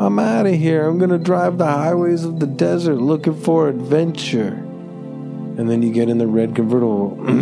I'm 0.00 0.18
out 0.18 0.46
of 0.46 0.54
here. 0.54 0.88
I'm 0.88 0.96
going 0.96 1.10
to 1.10 1.18
drive 1.18 1.58
the 1.58 1.66
highways 1.66 2.24
of 2.24 2.40
the 2.40 2.46
desert 2.46 2.96
looking 2.96 3.38
for 3.38 3.68
adventure. 3.68 4.54
And 4.54 5.68
then 5.68 5.82
you 5.82 5.92
get 5.92 6.08
in 6.08 6.16
the 6.16 6.26
red 6.26 6.56
convertible. 6.56 7.22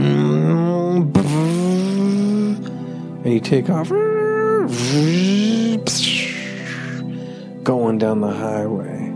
And 3.23 3.35
you 3.35 3.41
take 3.41 3.69
off. 3.69 3.91
Going 7.71 7.99
down 7.99 8.21
the 8.21 8.33
highway. 8.33 9.15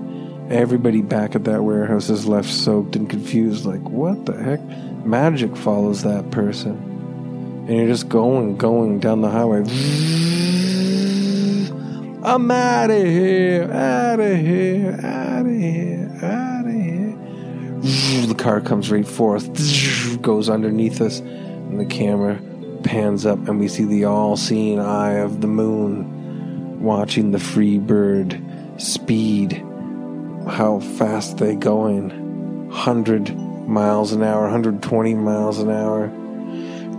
Everybody 0.49 1.03
back 1.03 1.35
at 1.35 1.43
that 1.43 1.65
warehouse 1.65 2.09
is 2.09 2.25
left 2.25 2.49
soaked 2.49 2.95
and 2.95 3.11
confused, 3.11 3.67
like, 3.67 3.81
what 3.81 4.27
the 4.27 4.41
heck? 4.41 4.61
Magic 5.05 5.57
follows 5.57 6.05
that 6.05 6.31
person. 6.31 6.77
And 7.67 7.77
you're 7.77 7.89
just 7.89 8.09
going, 8.09 8.57
going 8.57 9.01
down 9.01 9.23
the 9.23 9.29
highway. 9.29 9.59
I'm 12.23 12.49
out 12.49 12.91
of 12.91 13.05
here, 13.05 13.73
out 13.73 14.21
of 14.21 14.39
here, 14.39 15.01
out 15.03 15.47
of 15.47 15.53
here, 15.53 16.17
out 16.23 16.65
of 16.65 16.73
here. 16.73 17.19
The 18.29 18.37
car 18.39 18.61
comes 18.61 18.89
right 18.89 19.05
forth, 19.05 19.49
goes 20.23 20.49
underneath 20.49 21.01
us, 21.01 21.19
and 21.19 21.81
the 21.81 21.87
camera 21.87 22.41
pans 22.85 23.27
up, 23.27 23.49
and 23.49 23.59
we 23.59 23.67
see 23.67 23.85
the 23.85 24.05
all 24.05 24.37
seeing 24.37 24.79
eye 24.79 25.15
of 25.15 25.41
the 25.41 25.49
moon 25.49 26.24
watching 26.85 27.31
the 27.31 27.39
free 27.39 27.79
bird 27.79 28.39
speed. 28.77 29.65
How 30.47 30.81
fast 30.99 31.39
they 31.39 31.57
going? 31.57 32.69
100 32.69 33.35
miles 33.67 34.13
an 34.13 34.23
hour, 34.23 34.43
120 34.43 35.15
miles 35.15 35.59
an 35.59 35.71
hour. 35.71 36.13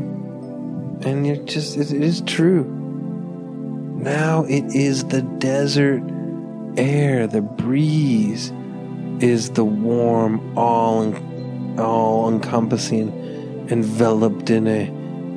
And 1.01 1.25
you're 1.25 1.37
just, 1.37 1.77
it 1.77 1.91
is 1.91 2.21
true. 2.21 2.78
Now 3.99 4.45
it 4.45 4.63
is 4.73 5.03
the 5.05 5.21
desert 5.21 6.01
air, 6.77 7.27
the 7.27 7.41
breeze 7.41 8.53
is 9.19 9.49
the 9.51 9.65
warm, 9.65 10.57
all, 10.57 11.13
all 11.77 12.29
encompassing, 12.29 13.11
enveloped 13.69 14.49
in 14.49 14.67
a 14.67 14.89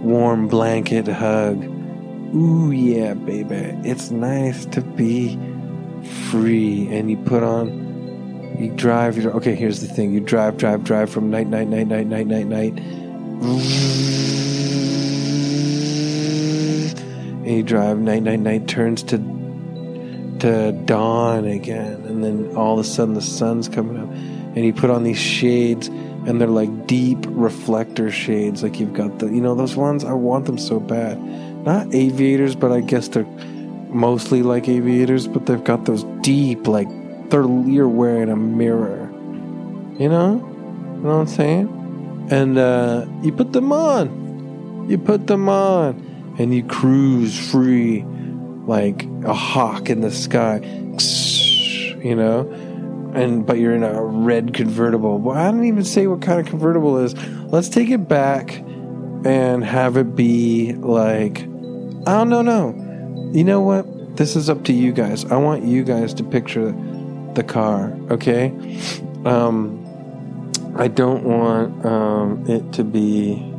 warm 0.05 0.47
blanket 0.47 1.09
hug. 1.09 1.65
Ooh, 2.35 2.71
yeah, 2.71 3.15
baby. 3.15 3.77
It's 3.83 4.13
nice 4.13 4.65
to 4.67 4.81
be 4.81 5.37
free. 6.31 6.87
And 6.89 7.11
you 7.11 7.17
put 7.17 7.43
on, 7.43 8.57
you 8.61 8.71
drive, 8.77 9.19
you 9.19 9.29
okay, 9.31 9.57
here's 9.57 9.81
the 9.81 9.89
thing. 9.89 10.13
You 10.13 10.21
drive, 10.21 10.57
drive, 10.57 10.85
drive 10.85 11.11
from 11.11 11.31
night, 11.31 11.49
night, 11.49 11.67
night, 11.67 11.89
night, 11.89 12.07
night, 12.07 12.27
night, 12.29 12.47
night. 12.47 12.79
You 17.45 17.63
drive, 17.63 17.99
night, 17.99 18.23
night, 18.23 18.41
night, 18.41 18.69
turns 18.69 19.03
to 19.05 19.19
to 20.41 20.73
dawn 20.73 21.45
again, 21.45 22.03
and 22.07 22.25
then 22.25 22.57
all 22.57 22.79
of 22.79 22.85
a 22.85 22.89
sudden 22.89 23.15
the 23.15 23.23
sun's 23.23 23.69
coming 23.69 23.97
up, 23.97 24.09
and 24.09 24.65
you 24.65 24.73
put 24.73 24.91
on 24.91 25.05
these 25.05 25.19
shades, 25.19 25.89
and 25.89 26.41
they're 26.41 26.49
like 26.49 26.87
deep 26.87 27.19
reflector 27.29 28.11
shades, 28.11 28.63
like 28.63 28.81
you've 28.81 28.93
got 28.93 29.19
the, 29.19 29.27
you 29.27 29.41
know, 29.41 29.55
those 29.55 29.77
ones. 29.77 30.05
I 30.05 30.13
want 30.13 30.47
them 30.47 30.59
so 30.59 30.81
bad. 30.81 31.21
Not 31.65 31.95
aviators, 31.95 32.57
but 32.57 32.73
I 32.73 32.81
guess 32.81 33.09
they're 33.09 33.27
mostly 33.89 34.43
like 34.43 34.69
aviators, 34.69 35.29
but 35.29 35.47
they've 35.47 35.63
got 35.63 35.85
those 35.85 36.05
deep, 36.23 36.67
like 36.67 36.89
they're 37.31 37.47
you're 37.67 37.89
wearing 37.89 38.29
a 38.29 38.37
mirror. 38.37 39.09
You 39.99 40.09
know, 40.09 40.35
you 40.97 41.03
know 41.03 41.17
what 41.17 41.21
I'm 41.21 41.27
saying? 41.27 42.29
And 42.31 42.59
uh, 42.59 43.07
you 43.23 43.33
put 43.33 43.53
them 43.53 43.73
on. 43.73 44.89
You 44.89 44.99
put 44.99 45.29
them 45.29 45.49
on, 45.49 45.95
and 46.39 46.55
you 46.55 46.65
cruise 46.65 47.51
free 47.51 48.05
like 48.67 49.05
a 49.25 49.35
hawk 49.35 49.91
in 49.91 50.01
the 50.01 50.11
sky, 50.11 50.57
you 52.05 52.15
know. 52.15 52.51
And 53.15 53.45
but 53.45 53.59
you're 53.59 53.75
in 53.75 53.83
a 53.83 54.03
red 54.03 54.55
convertible. 54.55 55.19
Well, 55.19 55.37
I 55.37 55.51
don't 55.51 55.65
even 55.65 55.85
say 55.85 56.07
what 56.07 56.23
kind 56.23 56.41
of 56.41 56.47
convertible 56.47 56.99
is. 56.99 57.15
Let's 57.53 57.69
take 57.69 57.91
it 57.91 58.09
back 58.09 58.59
and 59.25 59.63
have 59.65 59.97
it 59.97 60.17
be 60.17 60.73
like 60.73 61.41
I 61.41 62.25
don't 62.25 62.31
know. 62.31 62.43
No, 62.43 63.31
you 63.33 63.45
know 63.45 63.61
what? 63.61 64.17
This 64.17 64.35
is 64.35 64.51
up 64.51 64.65
to 64.65 64.73
you 64.73 64.93
guys. 64.93 65.25
I 65.27 65.37
want 65.37 65.65
you 65.65 65.85
guys 65.85 66.15
to 66.15 66.25
picture 66.25 66.73
the 67.35 67.45
car. 67.45 67.93
Okay. 68.11 68.47
Um, 69.25 69.79
I 70.77 70.89
don't 70.89 71.25
want 71.25 71.85
um, 71.85 72.45
it 72.49 72.73
to 72.75 72.85
be. 72.85 73.52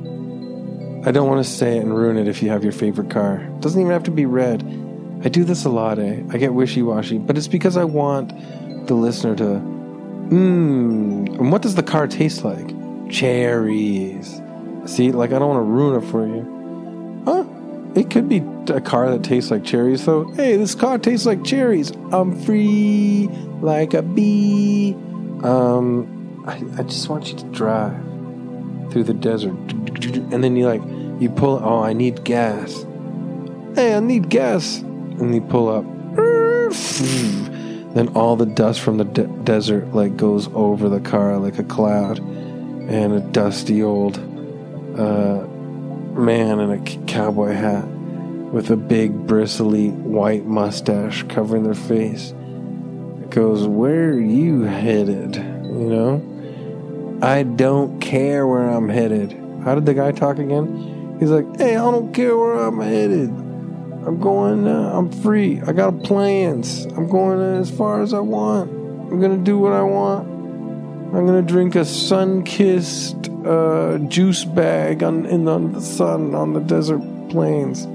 I 1.06 1.12
don't 1.12 1.28
want 1.28 1.46
to 1.46 1.52
say 1.52 1.78
it 1.78 1.82
and 1.82 1.96
ruin 1.96 2.18
it 2.18 2.28
if 2.28 2.42
you 2.42 2.50
have 2.50 2.63
your 2.63 2.72
favorite 2.72 3.10
car. 3.10 3.38
It 3.38 3.62
doesn't 3.62 3.80
even 3.80 3.92
have 3.92 4.04
to 4.04 4.12
be 4.12 4.26
red. 4.26 4.63
I 5.24 5.30
do 5.30 5.44
this 5.44 5.66
a 5.66 5.70
lot, 5.70 6.00
eh? 6.00 6.22
I 6.30 6.38
get 6.38 6.54
wishy 6.54 6.82
washy, 6.82 7.18
but 7.18 7.38
it's 7.38 7.48
because 7.48 7.76
I 7.76 7.84
want 7.84 8.30
the 8.88 8.94
listener 8.94 9.36
to. 9.36 9.44
Mmm. 9.44 11.39
And 11.39 11.52
what 11.52 11.62
does 11.62 11.76
the 11.76 11.84
car 11.84 12.08
taste 12.08 12.44
like? 12.44 12.68
Cherries. 13.10 14.42
See, 14.86 15.12
like 15.12 15.32
I 15.32 15.39
don't 15.39 15.50
want 15.50 15.60
to 15.60 15.70
ruin 15.70 16.02
it 16.02 16.10
for 16.10 16.26
you. 16.26 17.24
Huh? 17.26 17.46
It 17.96 18.10
could 18.10 18.28
be 18.28 18.38
a 18.74 18.82
car 18.82 19.10
that 19.12 19.24
tastes 19.24 19.52
like 19.52 19.63
cherries, 19.63 20.06
though. 20.06 20.32
Hey, 20.34 20.58
this 20.58 20.74
car 20.74 20.98
tastes 20.98 21.26
like 21.26 21.44
cherries. 21.44 21.92
I'm 22.12 22.39
free 22.42 23.30
like 23.62 23.94
a 23.94 24.02
bee. 24.02 24.94
Um, 25.44 26.44
I, 26.48 26.63
I 26.80 26.84
just 26.84 27.08
want 27.10 27.30
you 27.30 27.38
to 27.38 27.46
drive 27.52 27.94
through 28.92 29.04
the 29.04 29.13
desert, 29.13 29.62
and 29.89 30.43
then 30.43 30.56
you 30.56 30.65
like 30.65 30.82
you 31.22 31.30
pull. 31.30 31.60
Oh, 31.63 31.82
I 31.82 31.93
need 31.93 32.24
gas. 32.24 32.86
Hey, 33.76 33.96
I 33.96 34.00
need 34.00 34.30
gas 34.30 34.80
and 34.80 35.34
you 35.34 35.41
pull 35.41 35.69
up. 35.69 35.86
Then 37.93 38.08
all 38.15 38.36
the 38.36 38.48
dust 38.48 38.82
from 38.82 38.98
the 38.98 39.06
de- 39.06 39.28
desert 39.43 39.93
like 39.93 40.17
goes 40.17 40.48
over 40.54 40.89
the 40.89 41.00
car 41.00 41.38
like 41.38 41.60
a 41.60 41.63
cloud, 41.63 42.17
and 42.17 43.13
a 43.13 43.19
dusty 43.19 43.84
old 43.84 44.17
uh, 44.98 45.46
man 46.19 46.60
in 46.60 46.72
a 46.72 46.86
c- 46.88 47.00
cowboy 47.06 47.54
hat 47.54 47.86
with 47.88 48.72
a 48.72 48.76
big 48.76 49.28
bristly 49.28 49.89
white 49.89 50.46
mustache 50.46 51.24
covering 51.30 51.63
their 51.63 51.76
face 51.76 52.34
goes, 53.30 53.67
"Where 53.67 54.10
are 54.10 54.19
you 54.19 54.63
headed?" 54.63 55.36
You 55.36 55.89
know, 55.89 57.19
I 57.22 57.43
don't 57.43 58.00
care 58.00 58.48
where 58.48 58.69
I'm 58.69 58.89
headed. 58.89 59.42
How 59.63 59.76
did 59.76 59.86
the 59.86 59.93
guy 59.93 60.12
talk 60.12 60.39
again? 60.39 61.17
He's 61.19 61.30
like, 61.30 61.45
"Hey, 61.58 61.76
I 61.76 61.91
don't 61.91 62.13
care 62.13 62.38
where 62.38 62.56
I'm 62.56 62.80
headed." 62.80 63.30
I'm 64.06 64.19
going, 64.19 64.67
uh, 64.67 64.91
I'm 64.93 65.10
free. 65.10 65.62
I 65.62 65.71
got 65.71 66.04
plans. 66.04 66.84
I'm 66.86 67.08
going 67.08 67.39
as 67.62 67.71
far 67.71 68.02
as 68.02 68.13
I 68.13 68.19
want. 68.19 68.69
I'm 68.69 69.21
going 69.21 69.38
to 69.38 69.41
do 69.41 69.58
what 69.58 69.71
I 69.71 69.82
want. 69.82 70.28
I'm 70.28 71.26
going 71.26 71.45
to 71.45 71.54
drink 71.54 71.76
a 71.76 71.86
sun 71.86 72.43
kissed 72.43 73.30
uh, 73.45 73.99
juice 74.10 74.43
bag 74.43 75.04
on, 75.04 75.26
in 75.28 75.45
the, 75.45 75.58
the 75.58 75.80
sun 75.80 76.36
on 76.36 76.52
the 76.52 76.60
desert 76.60 76.99
plains. 77.30 77.86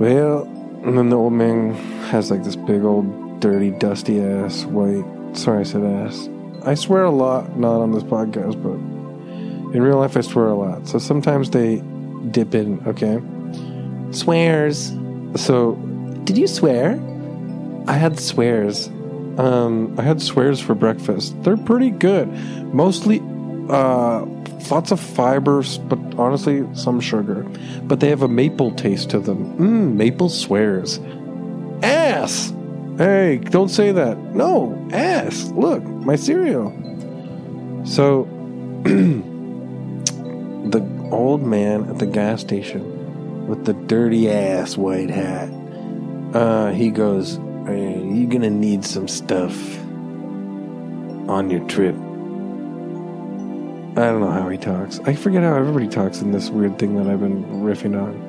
Well, 0.00 0.42
and 0.82 0.98
then 0.98 1.10
the 1.10 1.16
old 1.16 1.32
man 1.32 1.74
has 2.08 2.28
like 2.28 2.42
this 2.42 2.56
big 2.56 2.82
old 2.82 3.38
dirty, 3.38 3.70
dusty 3.70 4.20
ass 4.20 4.64
white. 4.64 5.04
Sorry, 5.36 5.60
I 5.60 5.62
said 5.62 5.84
ass. 5.84 6.28
I 6.64 6.74
swear 6.74 7.04
a 7.04 7.12
lot, 7.12 7.56
not 7.56 7.80
on 7.80 7.92
this 7.92 8.02
podcast, 8.02 8.60
but 8.60 8.95
in 9.76 9.82
real 9.82 9.98
life, 9.98 10.16
I 10.16 10.22
swear 10.22 10.46
a 10.46 10.54
lot. 10.54 10.88
So 10.88 10.98
sometimes 10.98 11.50
they 11.50 11.82
dip 12.30 12.54
in, 12.54 12.82
okay? 12.86 13.20
Swears. 14.10 14.92
So, 15.34 15.74
did 16.24 16.38
you 16.38 16.46
swear? 16.46 16.98
I 17.86 17.92
had 17.92 18.18
swears. 18.18 18.88
Um, 19.38 19.94
I 19.98 20.02
had 20.02 20.22
swears 20.22 20.60
for 20.60 20.74
breakfast. 20.74 21.40
They're 21.42 21.58
pretty 21.58 21.90
good. 21.90 22.28
Mostly, 22.72 23.20
uh, 23.68 24.24
lots 24.70 24.92
of 24.92 24.98
fibers, 24.98 25.76
but 25.78 25.98
honestly, 26.18 26.66
some 26.72 26.98
sugar. 27.00 27.46
But 27.82 28.00
they 28.00 28.08
have 28.08 28.22
a 28.22 28.28
maple 28.28 28.70
taste 28.72 29.10
to 29.10 29.20
them. 29.20 29.58
Mmm, 29.58 29.94
maple 29.94 30.30
swears. 30.30 30.98
Ass! 31.82 32.52
Hey, 32.96 33.36
don't 33.36 33.68
say 33.68 33.92
that. 33.92 34.16
No, 34.34 34.88
ass. 34.92 35.50
Look, 35.50 35.84
my 35.84 36.16
cereal. 36.16 36.72
So, 37.84 38.24
the 40.70 40.84
old 41.10 41.42
man 41.42 41.88
at 41.88 41.98
the 41.98 42.06
gas 42.06 42.40
station 42.40 43.46
with 43.46 43.64
the 43.64 43.72
dirty 43.72 44.30
ass 44.30 44.76
white 44.76 45.10
hat, 45.10 45.48
uh, 46.34 46.70
he 46.72 46.90
goes, 46.90 47.36
hey, 47.66 48.02
You 48.02 48.26
gonna 48.26 48.50
need 48.50 48.84
some 48.84 49.08
stuff 49.08 49.54
on 51.28 51.50
your 51.50 51.66
trip. 51.66 51.94
I 53.98 54.10
don't 54.10 54.20
know 54.20 54.30
how 54.30 54.48
he 54.48 54.58
talks. 54.58 55.00
I 55.06 55.14
forget 55.14 55.42
how 55.42 55.54
everybody 55.54 55.88
talks 55.88 56.20
in 56.20 56.32
this 56.32 56.50
weird 56.50 56.78
thing 56.78 56.96
that 56.96 57.06
I've 57.06 57.20
been 57.20 57.44
riffing 57.62 57.96
on. 58.00 58.24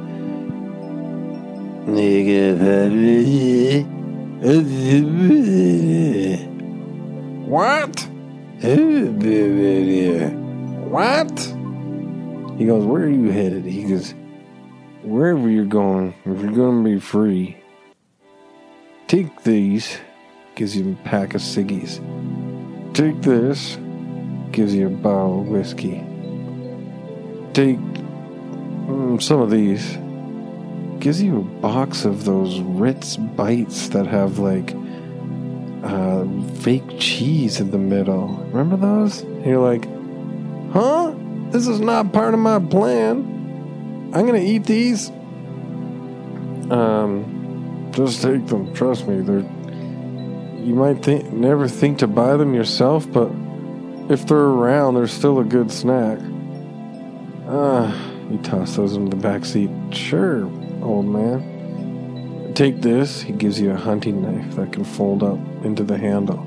What? 7.48 8.08
What? 10.90 11.54
He 12.58 12.66
goes, 12.66 12.86
Where 12.86 13.04
are 13.04 13.10
you 13.10 13.30
headed? 13.30 13.66
He 13.66 13.84
goes, 13.84 14.14
Wherever 15.04 15.48
you're 15.48 15.66
going, 15.66 16.16
if 16.26 16.42
you're 16.42 16.52
going 16.52 16.84
to 16.84 16.90
be 16.90 17.00
free, 17.00 17.58
take 19.08 19.44
these. 19.44 19.98
Gives 20.56 20.76
you 20.76 20.94
a 20.94 21.08
pack 21.08 21.36
of 21.36 21.42
ciggies. 21.42 22.02
Take 22.96 23.22
this. 23.22 23.78
Gives 24.52 24.74
you 24.74 24.88
a 24.88 24.90
bottle 24.90 25.42
of 25.42 25.48
whiskey. 25.50 26.04
Take 27.54 27.78
mm, 27.78 29.22
some 29.22 29.40
of 29.40 29.52
these. 29.52 29.96
Gives 31.00 31.22
you 31.22 31.38
a 31.38 31.62
box 31.62 32.06
of 32.06 32.26
those 32.26 32.60
Ritz 32.62 33.18
bites 33.18 33.90
that 33.90 34.08
have 34.08 34.40
like 34.40 34.74
uh, 35.84 36.26
fake 36.62 37.00
cheese 37.00 37.60
in 37.60 37.70
the 37.70 37.78
middle. 37.78 38.30
Remember 38.52 38.78
those? 38.78 39.22
And 39.22 39.46
you're 39.46 39.60
like, 39.60 39.86
huh? 40.74 41.14
This 41.52 41.68
is 41.68 41.80
not 41.80 42.12
part 42.12 42.34
of 42.34 42.40
my 42.40 42.60
plan. 42.60 44.12
I'm 44.14 44.26
gonna 44.26 44.40
eat 44.40 44.66
these. 44.66 45.10
Um, 46.70 47.90
just 47.92 48.22
take 48.22 48.48
them. 48.48 48.74
Trust 48.74 49.08
me. 49.08 49.22
They're. 49.22 49.46
You 50.64 50.76
might 50.76 51.02
think 51.02 51.32
never 51.32 51.68
think 51.68 52.00
to 52.00 52.08
buy 52.08 52.36
them 52.36 52.54
yourself, 52.54 53.10
but 53.12 53.32
if 54.10 54.28
they're 54.28 54.38
around, 54.38 54.96
they're 54.96 55.08
still 55.08 55.40
a 55.40 55.44
good 55.44 55.72
snack. 55.72 56.20
Ah, 57.48 57.88
uh, 57.88 58.30
you 58.30 58.38
toss 58.40 58.76
those 58.76 58.96
into 58.96 59.16
the 59.16 59.22
back 59.22 59.46
seat. 59.46 59.70
Sure, 59.92 60.44
old 60.82 61.06
man. 61.06 62.54
Take 62.56 62.82
this. 62.82 63.22
He 63.22 63.32
gives 63.32 63.62
you 63.62 63.72
a 63.72 63.78
hunting 63.78 64.22
knife 64.22 64.56
that 64.56 64.74
can 64.74 64.84
fold 64.84 65.24
up 65.24 65.40
into 65.64 65.84
the 65.84 65.98
handle. 65.98 66.46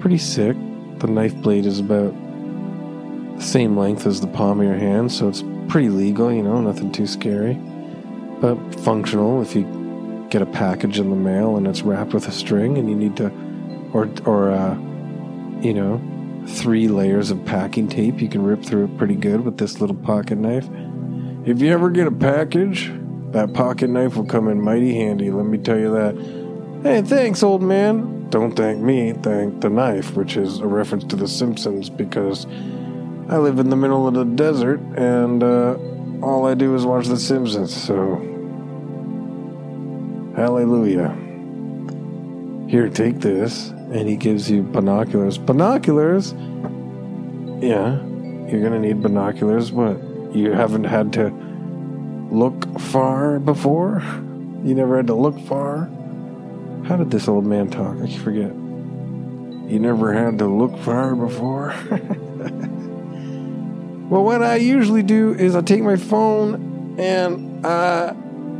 Pretty 0.00 0.18
sick. 0.18 0.56
The 0.98 1.06
knife 1.06 1.34
blade 1.36 1.64
is 1.64 1.80
about 1.80 2.14
same 3.40 3.76
length 3.76 4.06
as 4.06 4.20
the 4.20 4.26
palm 4.26 4.60
of 4.60 4.66
your 4.66 4.76
hand, 4.76 5.12
so 5.12 5.28
it's 5.28 5.42
pretty 5.68 5.88
legal, 5.88 6.32
you 6.32 6.42
know, 6.42 6.60
nothing 6.60 6.90
too 6.92 7.06
scary. 7.06 7.54
But 8.40 8.56
functional 8.80 9.42
if 9.42 9.54
you 9.54 10.26
get 10.30 10.42
a 10.42 10.46
package 10.46 10.98
in 10.98 11.10
the 11.10 11.16
mail 11.16 11.56
and 11.56 11.66
it's 11.66 11.82
wrapped 11.82 12.12
with 12.12 12.28
a 12.28 12.32
string 12.32 12.78
and 12.78 12.88
you 12.88 12.94
need 12.94 13.16
to, 13.16 13.32
or, 13.92 14.08
or, 14.24 14.50
uh, 14.50 14.74
you 15.60 15.74
know, 15.74 16.00
three 16.46 16.88
layers 16.88 17.30
of 17.30 17.44
packing 17.44 17.88
tape, 17.88 18.20
you 18.20 18.28
can 18.28 18.42
rip 18.42 18.62
through 18.62 18.84
it 18.84 18.98
pretty 18.98 19.14
good 19.14 19.40
with 19.40 19.58
this 19.58 19.80
little 19.80 19.96
pocket 19.96 20.36
knife. 20.36 20.68
If 21.46 21.60
you 21.60 21.70
ever 21.70 21.90
get 21.90 22.06
a 22.06 22.12
package, 22.12 22.92
that 23.32 23.54
pocket 23.54 23.88
knife 23.88 24.16
will 24.16 24.24
come 24.24 24.48
in 24.48 24.60
mighty 24.60 24.94
handy, 24.94 25.30
let 25.30 25.46
me 25.46 25.58
tell 25.58 25.78
you 25.78 25.92
that. 25.92 26.14
Hey, 26.82 27.02
thanks, 27.02 27.42
old 27.42 27.62
man. 27.62 28.28
Don't 28.30 28.54
thank 28.54 28.80
me, 28.80 29.14
thank 29.14 29.60
the 29.60 29.70
knife, 29.70 30.14
which 30.14 30.36
is 30.36 30.58
a 30.60 30.66
reference 30.66 31.04
to 31.04 31.16
The 31.16 31.26
Simpsons 31.26 31.88
because 31.88 32.46
I 33.30 33.36
live 33.36 33.58
in 33.58 33.68
the 33.68 33.76
middle 33.76 34.08
of 34.08 34.14
the 34.14 34.24
desert 34.24 34.80
and 34.96 35.42
uh, 35.42 35.76
all 36.22 36.46
I 36.46 36.54
do 36.54 36.74
is 36.74 36.86
watch 36.86 37.06
The 37.06 37.18
Simpsons, 37.18 37.76
so. 37.76 38.16
Hallelujah. 40.34 41.14
Here, 42.70 42.88
take 42.88 43.20
this. 43.20 43.68
And 43.68 44.08
he 44.08 44.16
gives 44.16 44.50
you 44.50 44.62
binoculars. 44.62 45.36
Binoculars? 45.36 46.32
Yeah, 47.62 48.02
you're 48.48 48.62
gonna 48.62 48.78
need 48.78 49.02
binoculars. 49.02 49.72
What? 49.72 49.98
You 50.34 50.52
haven't 50.52 50.84
had 50.84 51.12
to 51.14 51.28
look 52.30 52.80
far 52.80 53.38
before? 53.40 54.02
You 54.64 54.74
never 54.74 54.96
had 54.96 55.06
to 55.08 55.14
look 55.14 55.38
far? 55.40 55.90
How 56.84 56.96
did 56.96 57.10
this 57.10 57.28
old 57.28 57.44
man 57.44 57.68
talk? 57.68 57.98
I 57.98 58.06
forget. 58.16 58.52
You 58.52 59.78
never 59.78 60.14
had 60.14 60.38
to 60.38 60.46
look 60.46 60.78
far 60.78 61.14
before? 61.14 61.74
well, 64.08 64.24
what 64.24 64.42
I 64.42 64.56
usually 64.56 65.02
do 65.02 65.34
is 65.34 65.54
I 65.54 65.60
take 65.60 65.82
my 65.82 65.96
phone 65.96 66.96
and 66.98 67.66
I 67.66 68.16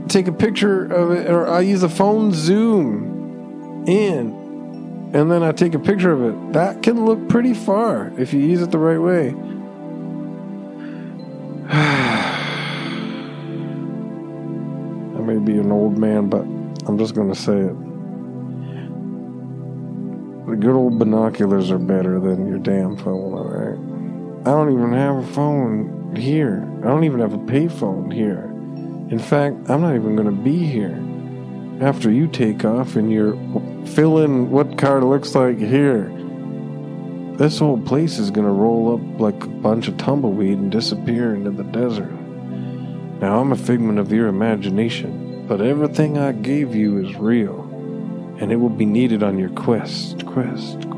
take 0.08 0.28
a 0.28 0.32
picture 0.32 0.84
of 0.84 1.11
it, 1.11 1.30
or 1.30 1.48
I 1.48 1.61
use 1.61 1.82
a 1.82 1.88
phone 1.88 2.32
zoom 2.32 3.84
in, 3.87 4.32
and 5.14 5.30
then 5.30 5.42
I 5.42 5.52
take 5.52 5.72
a 5.74 5.78
picture 5.78 6.12
of 6.12 6.22
it. 6.22 6.52
That 6.52 6.82
can 6.82 7.06
look 7.06 7.30
pretty 7.30 7.54
far 7.54 8.12
if 8.18 8.34
you 8.34 8.40
use 8.40 8.61
it 8.61 8.70
the 8.70 8.78
right 8.78 8.98
way. 8.98 9.34
I 11.70 12.34
may 15.20 15.38
be 15.38 15.58
an 15.58 15.72
old 15.72 15.96
man, 15.96 16.28
but 16.28 16.42
I'm 16.87 16.98
just 16.98 17.14
going 17.14 17.32
to 17.32 17.34
say 17.34 17.56
it. 17.56 17.74
The 20.48 20.56
good 20.56 20.74
old 20.74 20.98
binoculars 20.98 21.70
are 21.70 21.78
better 21.78 22.18
than 22.18 22.48
your 22.48 22.58
damn 22.58 22.96
phone? 22.96 23.47
I 24.48 24.52
don't 24.52 24.72
even 24.72 24.94
have 24.94 25.16
a 25.16 25.26
phone 25.34 26.16
here. 26.16 26.66
I 26.78 26.87
don't 26.87 27.04
even 27.04 27.20
have 27.20 27.34
a 27.34 27.38
payphone 27.38 28.11
here. 28.11 28.44
In 29.11 29.18
fact, 29.18 29.68
I'm 29.68 29.82
not 29.82 29.94
even 29.94 30.16
going 30.16 30.24
to 30.24 30.42
be 30.42 30.64
here 30.64 30.98
after 31.87 32.11
you 32.11 32.28
take 32.28 32.64
off 32.64 32.96
and 32.96 33.12
you're 33.12 33.34
filling 33.88 34.50
what 34.50 34.78
car 34.78 35.04
looks 35.04 35.34
like 35.34 35.58
here. 35.58 36.11
This 37.37 37.58
whole 37.58 37.78
place 37.78 38.18
is 38.18 38.30
going 38.30 38.46
to 38.46 38.52
roll 38.52 38.94
up 38.94 39.20
like 39.20 39.44
a 39.44 39.48
bunch 39.48 39.87
of 39.87 39.98
tumbleweed 39.98 40.56
and 40.56 40.72
disappear 40.72 41.34
into 41.34 41.50
the 41.50 41.64
desert. 41.64 42.11
Now, 43.20 43.40
I'm 43.40 43.52
a 43.52 43.56
figment 43.56 43.98
of 43.98 44.11
your 44.11 44.28
imagination, 44.28 45.46
but 45.46 45.61
everything 45.61 46.16
I 46.16 46.32
gave 46.32 46.74
you 46.74 47.06
is 47.06 47.16
real, 47.16 47.61
and 48.40 48.50
it 48.50 48.56
will 48.56 48.70
be 48.70 48.87
needed 48.87 49.22
on 49.22 49.38
your 49.38 49.50
quest, 49.50 50.24
quest, 50.24 50.78
quest, 50.78 50.90
quest. 50.90 50.97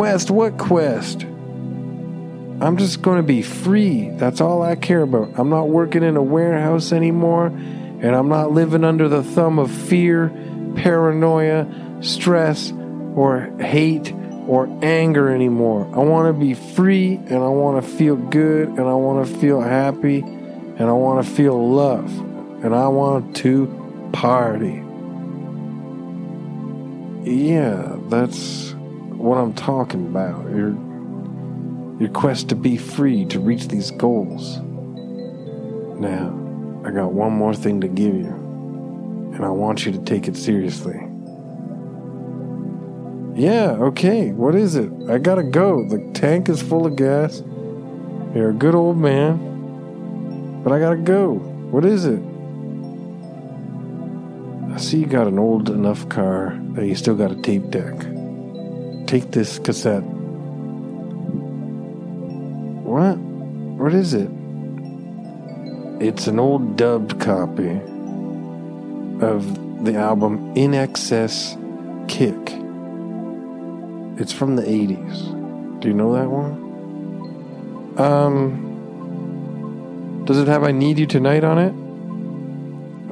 Quest? 0.00 0.30
What 0.30 0.56
quest? 0.56 1.24
I'm 1.24 2.78
just 2.78 3.02
going 3.02 3.18
to 3.18 3.22
be 3.22 3.42
free. 3.42 4.08
That's 4.08 4.40
all 4.40 4.62
I 4.62 4.74
care 4.74 5.02
about. 5.02 5.38
I'm 5.38 5.50
not 5.50 5.68
working 5.68 6.02
in 6.02 6.16
a 6.16 6.22
warehouse 6.22 6.90
anymore, 6.90 7.48
and 7.48 8.16
I'm 8.16 8.30
not 8.30 8.50
living 8.50 8.82
under 8.82 9.10
the 9.10 9.22
thumb 9.22 9.58
of 9.58 9.70
fear, 9.70 10.30
paranoia, 10.74 11.66
stress, 12.00 12.72
or 13.14 13.54
hate 13.60 14.14
or 14.48 14.74
anger 14.82 15.28
anymore. 15.28 15.86
I 15.94 15.98
want 15.98 16.34
to 16.34 16.40
be 16.40 16.54
free 16.54 17.16
and 17.16 17.34
I 17.34 17.48
want 17.48 17.84
to 17.84 17.90
feel 17.90 18.16
good 18.16 18.68
and 18.68 18.80
I 18.80 18.94
want 18.94 19.28
to 19.28 19.38
feel 19.38 19.60
happy 19.60 20.20
and 20.20 20.80
I 20.80 20.92
want 20.92 21.26
to 21.26 21.30
feel 21.30 21.74
love 21.74 22.10
and 22.64 22.74
I 22.74 22.88
want 22.88 23.36
to 23.36 24.10
party. 24.14 24.82
Yeah, 27.30 27.98
that's 28.08 28.74
what 29.20 29.36
I'm 29.36 29.52
talking 29.52 30.06
about. 30.06 30.48
Your 30.50 30.70
your 32.00 32.08
quest 32.08 32.48
to 32.48 32.56
be 32.56 32.78
free 32.78 33.26
to 33.26 33.38
reach 33.38 33.68
these 33.68 33.90
goals. 33.90 34.58
Now, 36.00 36.34
I 36.86 36.90
got 36.90 37.12
one 37.12 37.32
more 37.32 37.54
thing 37.54 37.82
to 37.82 37.88
give 37.88 38.14
you, 38.14 38.32
and 39.34 39.44
I 39.44 39.50
want 39.50 39.84
you 39.84 39.92
to 39.92 39.98
take 39.98 40.26
it 40.26 40.36
seriously. 40.36 40.98
Yeah, 43.34 43.72
okay, 43.72 44.32
what 44.32 44.54
is 44.54 44.76
it? 44.76 44.90
I 45.10 45.18
gotta 45.18 45.42
go. 45.42 45.86
The 45.86 45.98
tank 46.14 46.48
is 46.48 46.62
full 46.62 46.86
of 46.86 46.96
gas. 46.96 47.42
You're 48.34 48.50
a 48.50 48.54
good 48.54 48.74
old 48.74 48.96
man, 48.96 50.62
but 50.64 50.72
I 50.72 50.78
gotta 50.78 50.96
go. 50.96 51.34
What 51.34 51.84
is 51.84 52.06
it? 52.06 52.22
I 54.72 54.78
see 54.78 55.00
you 55.00 55.06
got 55.06 55.26
an 55.26 55.38
old 55.38 55.68
enough 55.68 56.08
car 56.08 56.58
that 56.72 56.86
you 56.86 56.94
still 56.94 57.14
got 57.14 57.30
a 57.30 57.36
tape 57.36 57.68
deck. 57.70 57.94
Take 59.10 59.32
this 59.32 59.58
cassette. 59.58 60.04
What? 62.84 63.16
What 63.16 63.92
is 63.92 64.14
it? 64.14 64.30
It's 66.00 66.28
an 66.28 66.38
old 66.38 66.76
dubbed 66.76 67.18
copy 67.18 67.70
of 69.20 69.84
the 69.84 69.96
album 69.96 70.54
INXS 70.54 71.56
Kick. 72.08 72.38
It's 74.20 74.32
from 74.32 74.54
the 74.54 74.62
80s. 74.62 75.80
Do 75.80 75.88
you 75.88 75.94
know 75.94 76.12
that 76.12 76.30
one? 76.30 76.52
Um, 77.98 78.62
does 80.24 80.38
it 80.38 80.46
have 80.46 80.62
I 80.62 80.70
Need 80.70 81.00
You 81.00 81.06
Tonight 81.06 81.42
on 81.42 81.58
it? 81.58 81.72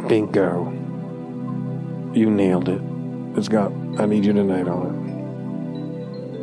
Bingo. 0.06 0.70
You 2.14 2.30
nailed 2.30 2.68
it. 2.68 2.80
It's 3.37 3.48
got 3.48 3.72
I 3.98 4.06
Need 4.06 4.24
You 4.24 4.32
Tonight 4.32 4.68
on 4.68 4.94
it. 4.94 4.97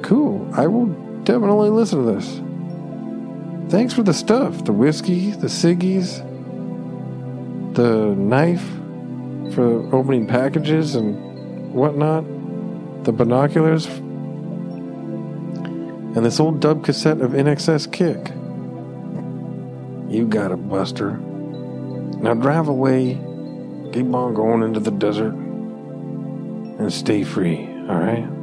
Cool. 0.06 0.48
I 0.54 0.68
will 0.68 0.86
definitely 1.24 1.72
listen 1.72 2.06
to 2.06 2.14
this. 2.14 2.40
Thanks 3.72 3.92
for 3.92 4.04
the 4.04 4.14
stuff 4.14 4.64
the 4.64 4.72
whiskey, 4.72 5.32
the 5.32 5.48
ciggies, 5.48 6.20
the 7.74 8.14
knife 8.16 8.64
for 9.56 9.96
opening 9.96 10.28
packages 10.28 10.94
and 10.94 11.74
whatnot, 11.74 12.24
the 13.04 13.12
binoculars, 13.12 13.88
and 16.16 16.24
this 16.24 16.40
old 16.40 16.60
dub 16.60 16.84
cassette 16.86 17.22
of 17.22 17.32
INXS 17.32 17.92
Kick. 17.92 18.30
You 20.08 20.28
got 20.28 20.52
it, 20.52 20.70
Buster. 20.70 21.18
Now 21.18 22.36
drive 22.36 22.68
away, 22.68 23.16
keep 23.92 24.14
on 24.14 24.36
going 24.36 24.62
into 24.62 24.80
the 24.80 24.92
desert, 24.92 25.34
and 25.34 26.94
stay 26.94 27.24
free, 27.24 27.68
alright? 27.90 28.35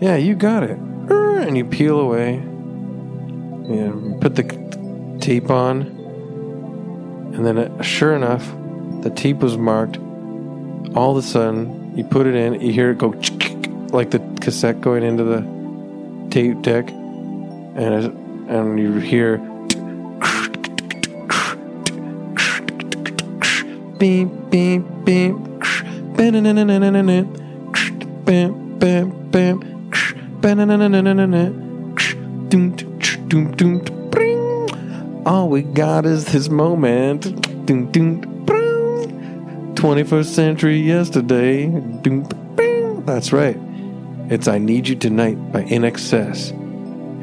Yeah, 0.00 0.16
you 0.16 0.34
got 0.36 0.62
it. 0.62 0.78
And 0.78 1.56
you 1.56 1.64
peel 1.64 1.98
away, 1.98 2.34
and 2.34 4.20
put 4.20 4.36
the 4.36 4.44
tape 5.20 5.50
on, 5.50 5.82
and 7.34 7.44
then 7.44 7.58
uh, 7.58 7.82
sure 7.82 8.14
enough, 8.14 8.46
the 9.02 9.10
tape 9.10 9.38
was 9.38 9.56
marked. 9.56 9.96
All 10.94 11.10
of 11.12 11.16
a 11.16 11.22
sudden, 11.22 11.96
you 11.96 12.04
put 12.04 12.26
it 12.26 12.34
in, 12.34 12.60
you 12.60 12.72
hear 12.72 12.90
it 12.90 12.98
go 12.98 13.08
like 13.92 14.10
the 14.10 14.20
cassette 14.40 14.80
going 14.80 15.02
into 15.02 15.24
the 15.24 15.40
tape 16.30 16.62
deck, 16.62 16.90
and 16.90 18.48
and 18.48 18.78
you 18.78 18.98
hear 18.98 19.38
beep 23.98 24.28
beep 24.50 24.82
beep 25.04 25.34
bam 26.16 26.44
bam 28.24 28.78
bam 28.78 29.30
bam 29.30 29.67
all 35.26 35.48
we 35.48 35.62
got 35.62 36.06
is 36.06 36.32
this 36.32 36.48
moment 36.48 37.22
doom 37.66 37.90
doom 37.92 38.22
21st 39.74 40.24
century 40.24 40.78
yesterday 40.78 41.66
that's 43.04 43.32
right 43.32 43.58
it's 44.30 44.48
I 44.48 44.58
Need 44.58 44.88
You 44.88 44.96
Tonight 44.96 45.52
by 45.52 45.62
INXS 45.64 46.50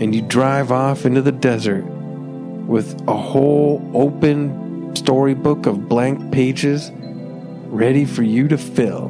and 0.02 0.14
you 0.14 0.22
drive 0.22 0.72
off 0.72 1.06
into 1.06 1.22
the 1.22 1.32
desert 1.32 1.86
with 2.66 3.00
a 3.08 3.16
whole 3.16 3.90
open 3.94 4.96
storybook 4.96 5.66
of 5.66 5.88
blank 5.88 6.32
pages 6.32 6.92
ready 7.68 8.06
for 8.06 8.24
you 8.24 8.48
to 8.48 8.58
fill. 8.58 9.08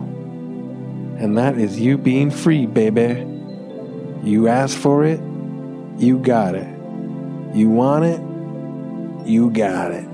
And 1.17 1.37
that 1.37 1.57
is 1.57 1.79
you 1.79 1.97
being 1.97 2.29
free, 2.29 2.65
baby. 2.65 3.34
You 4.25 4.47
asked 4.47 4.77
for 4.77 5.05
it, 5.05 5.19
you 5.99 6.17
got 6.17 6.55
it. 6.55 6.67
You 7.55 7.69
want 7.69 8.05
it, 8.05 8.19
you 9.27 9.51
got 9.51 9.91
it. 9.91 10.07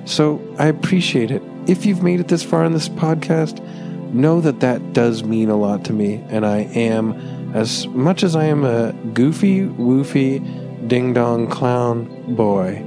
So 0.07 0.41
I 0.59 0.69
appreciate 0.69 1.31
it. 1.31 1.43
If 1.67 1.85
you've 1.85 2.03
made 2.03 2.19
it 2.19 2.29
this 2.29 2.43
far 2.43 2.65
in 2.65 2.73
this 2.73 2.89
podcast, 2.89 3.63
know 4.15 4.41
that 4.41 4.61
that 4.61 4.95
does 4.95 5.25
mean 5.25 5.51
a 5.51 5.57
lot 5.57 5.85
to 5.85 5.93
me. 5.93 6.25
And 6.31 6.47
I 6.47 6.61
am, 6.75 7.13
as 7.55 7.87
much 7.89 8.23
as 8.23 8.35
I 8.35 8.45
am 8.45 8.65
a 8.65 8.95
goofy, 9.13 9.67
woofy, 9.67 10.89
ding 10.89 11.13
dong 11.13 11.47
clown 11.49 12.35
boy, 12.35 12.83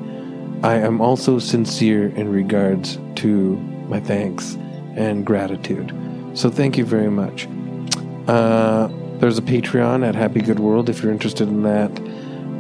I 0.64 0.78
am 0.78 1.00
also 1.00 1.38
sincere 1.38 2.08
in 2.08 2.32
regards 2.32 2.98
to 3.22 3.56
my 3.88 4.00
thanks 4.00 4.56
and 4.96 5.26
gratitude. 5.26 5.94
So 6.34 6.50
thank 6.50 6.78
you 6.78 6.86
very 6.86 7.10
much. 7.12 7.48
Uh, 8.28 8.88
there's 9.20 9.38
a 9.38 9.42
Patreon 9.42 10.08
at 10.08 10.16
Happy 10.16 10.42
Good 10.42 10.60
World 10.60 10.90
if 10.90 11.02
you're 11.04 11.12
interested 11.12 11.48
in 11.48 11.64
that. 11.64 11.92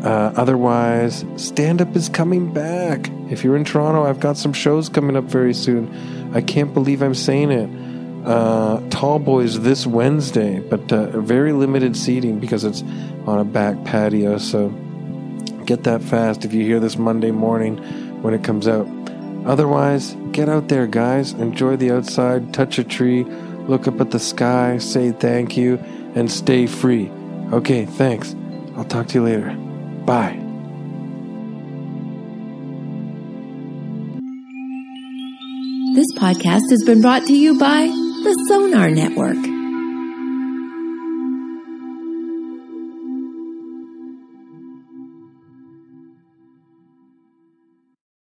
Uh, 0.06 0.34
otherwise, 0.36 1.26
stand 1.36 1.82
up 1.82 1.96
is 1.96 2.10
coming 2.10 2.52
back. 2.52 3.10
If 3.30 3.44
you're 3.44 3.56
in 3.56 3.66
Toronto, 3.66 4.04
I've 4.04 4.20
got 4.20 4.38
some 4.38 4.54
shows 4.54 4.90
coming 4.90 5.16
up 5.16 5.26
very 5.26 5.54
soon. 5.54 6.32
I 6.34 6.42
can't 6.42 6.74
believe 6.74 7.02
I'm 7.02 7.16
saying 7.16 7.52
it. 7.52 8.28
Uh, 8.28 8.82
Tall 8.90 9.20
Boys 9.20 9.62
this 9.62 9.88
Wednesday, 9.88 10.60
but 10.60 10.92
uh, 10.92 11.20
very 11.22 11.54
limited 11.54 11.96
seating 11.98 12.40
because 12.40 12.64
it's 12.64 12.84
on 13.26 13.40
a 13.40 13.44
back 13.44 13.84
patio. 13.84 14.38
So 14.38 14.70
get 15.66 15.84
that 15.84 16.02
fast 16.02 16.46
if 16.46 16.54
you 16.54 16.64
hear 16.64 16.80
this 16.80 16.98
Monday 16.98 17.32
morning 17.32 17.78
when 18.22 18.34
it 18.34 18.44
comes 18.44 18.68
out. 18.68 18.88
Otherwise, 19.46 20.16
get 20.32 20.50
out 20.50 20.68
there, 20.68 20.88
guys. 20.88 21.34
Enjoy 21.34 21.76
the 21.76 21.92
outside, 21.92 22.54
touch 22.54 22.80
a 22.80 22.84
tree, 22.84 23.24
look 23.24 23.88
up 23.88 24.02
at 24.02 24.12
the 24.12 24.20
sky, 24.20 24.78
say 24.78 25.12
thank 25.12 25.58
you 25.58 25.78
and 26.16 26.32
stay 26.32 26.68
free. 26.68 27.10
Okay, 27.52 27.86
thanks. 27.86 28.36
I'll 28.76 28.86
talk 28.86 29.08
to 29.08 29.16
you 29.16 29.24
later. 29.24 29.52
Bye. 30.06 30.40
This 35.94 36.08
podcast 36.18 36.70
has 36.70 36.84
been 36.86 37.02
brought 37.02 37.26
to 37.28 37.34
you 37.34 37.60
by 37.60 37.88
the 37.88 38.46
Sonar 38.48 38.90
Network. 38.90 39.51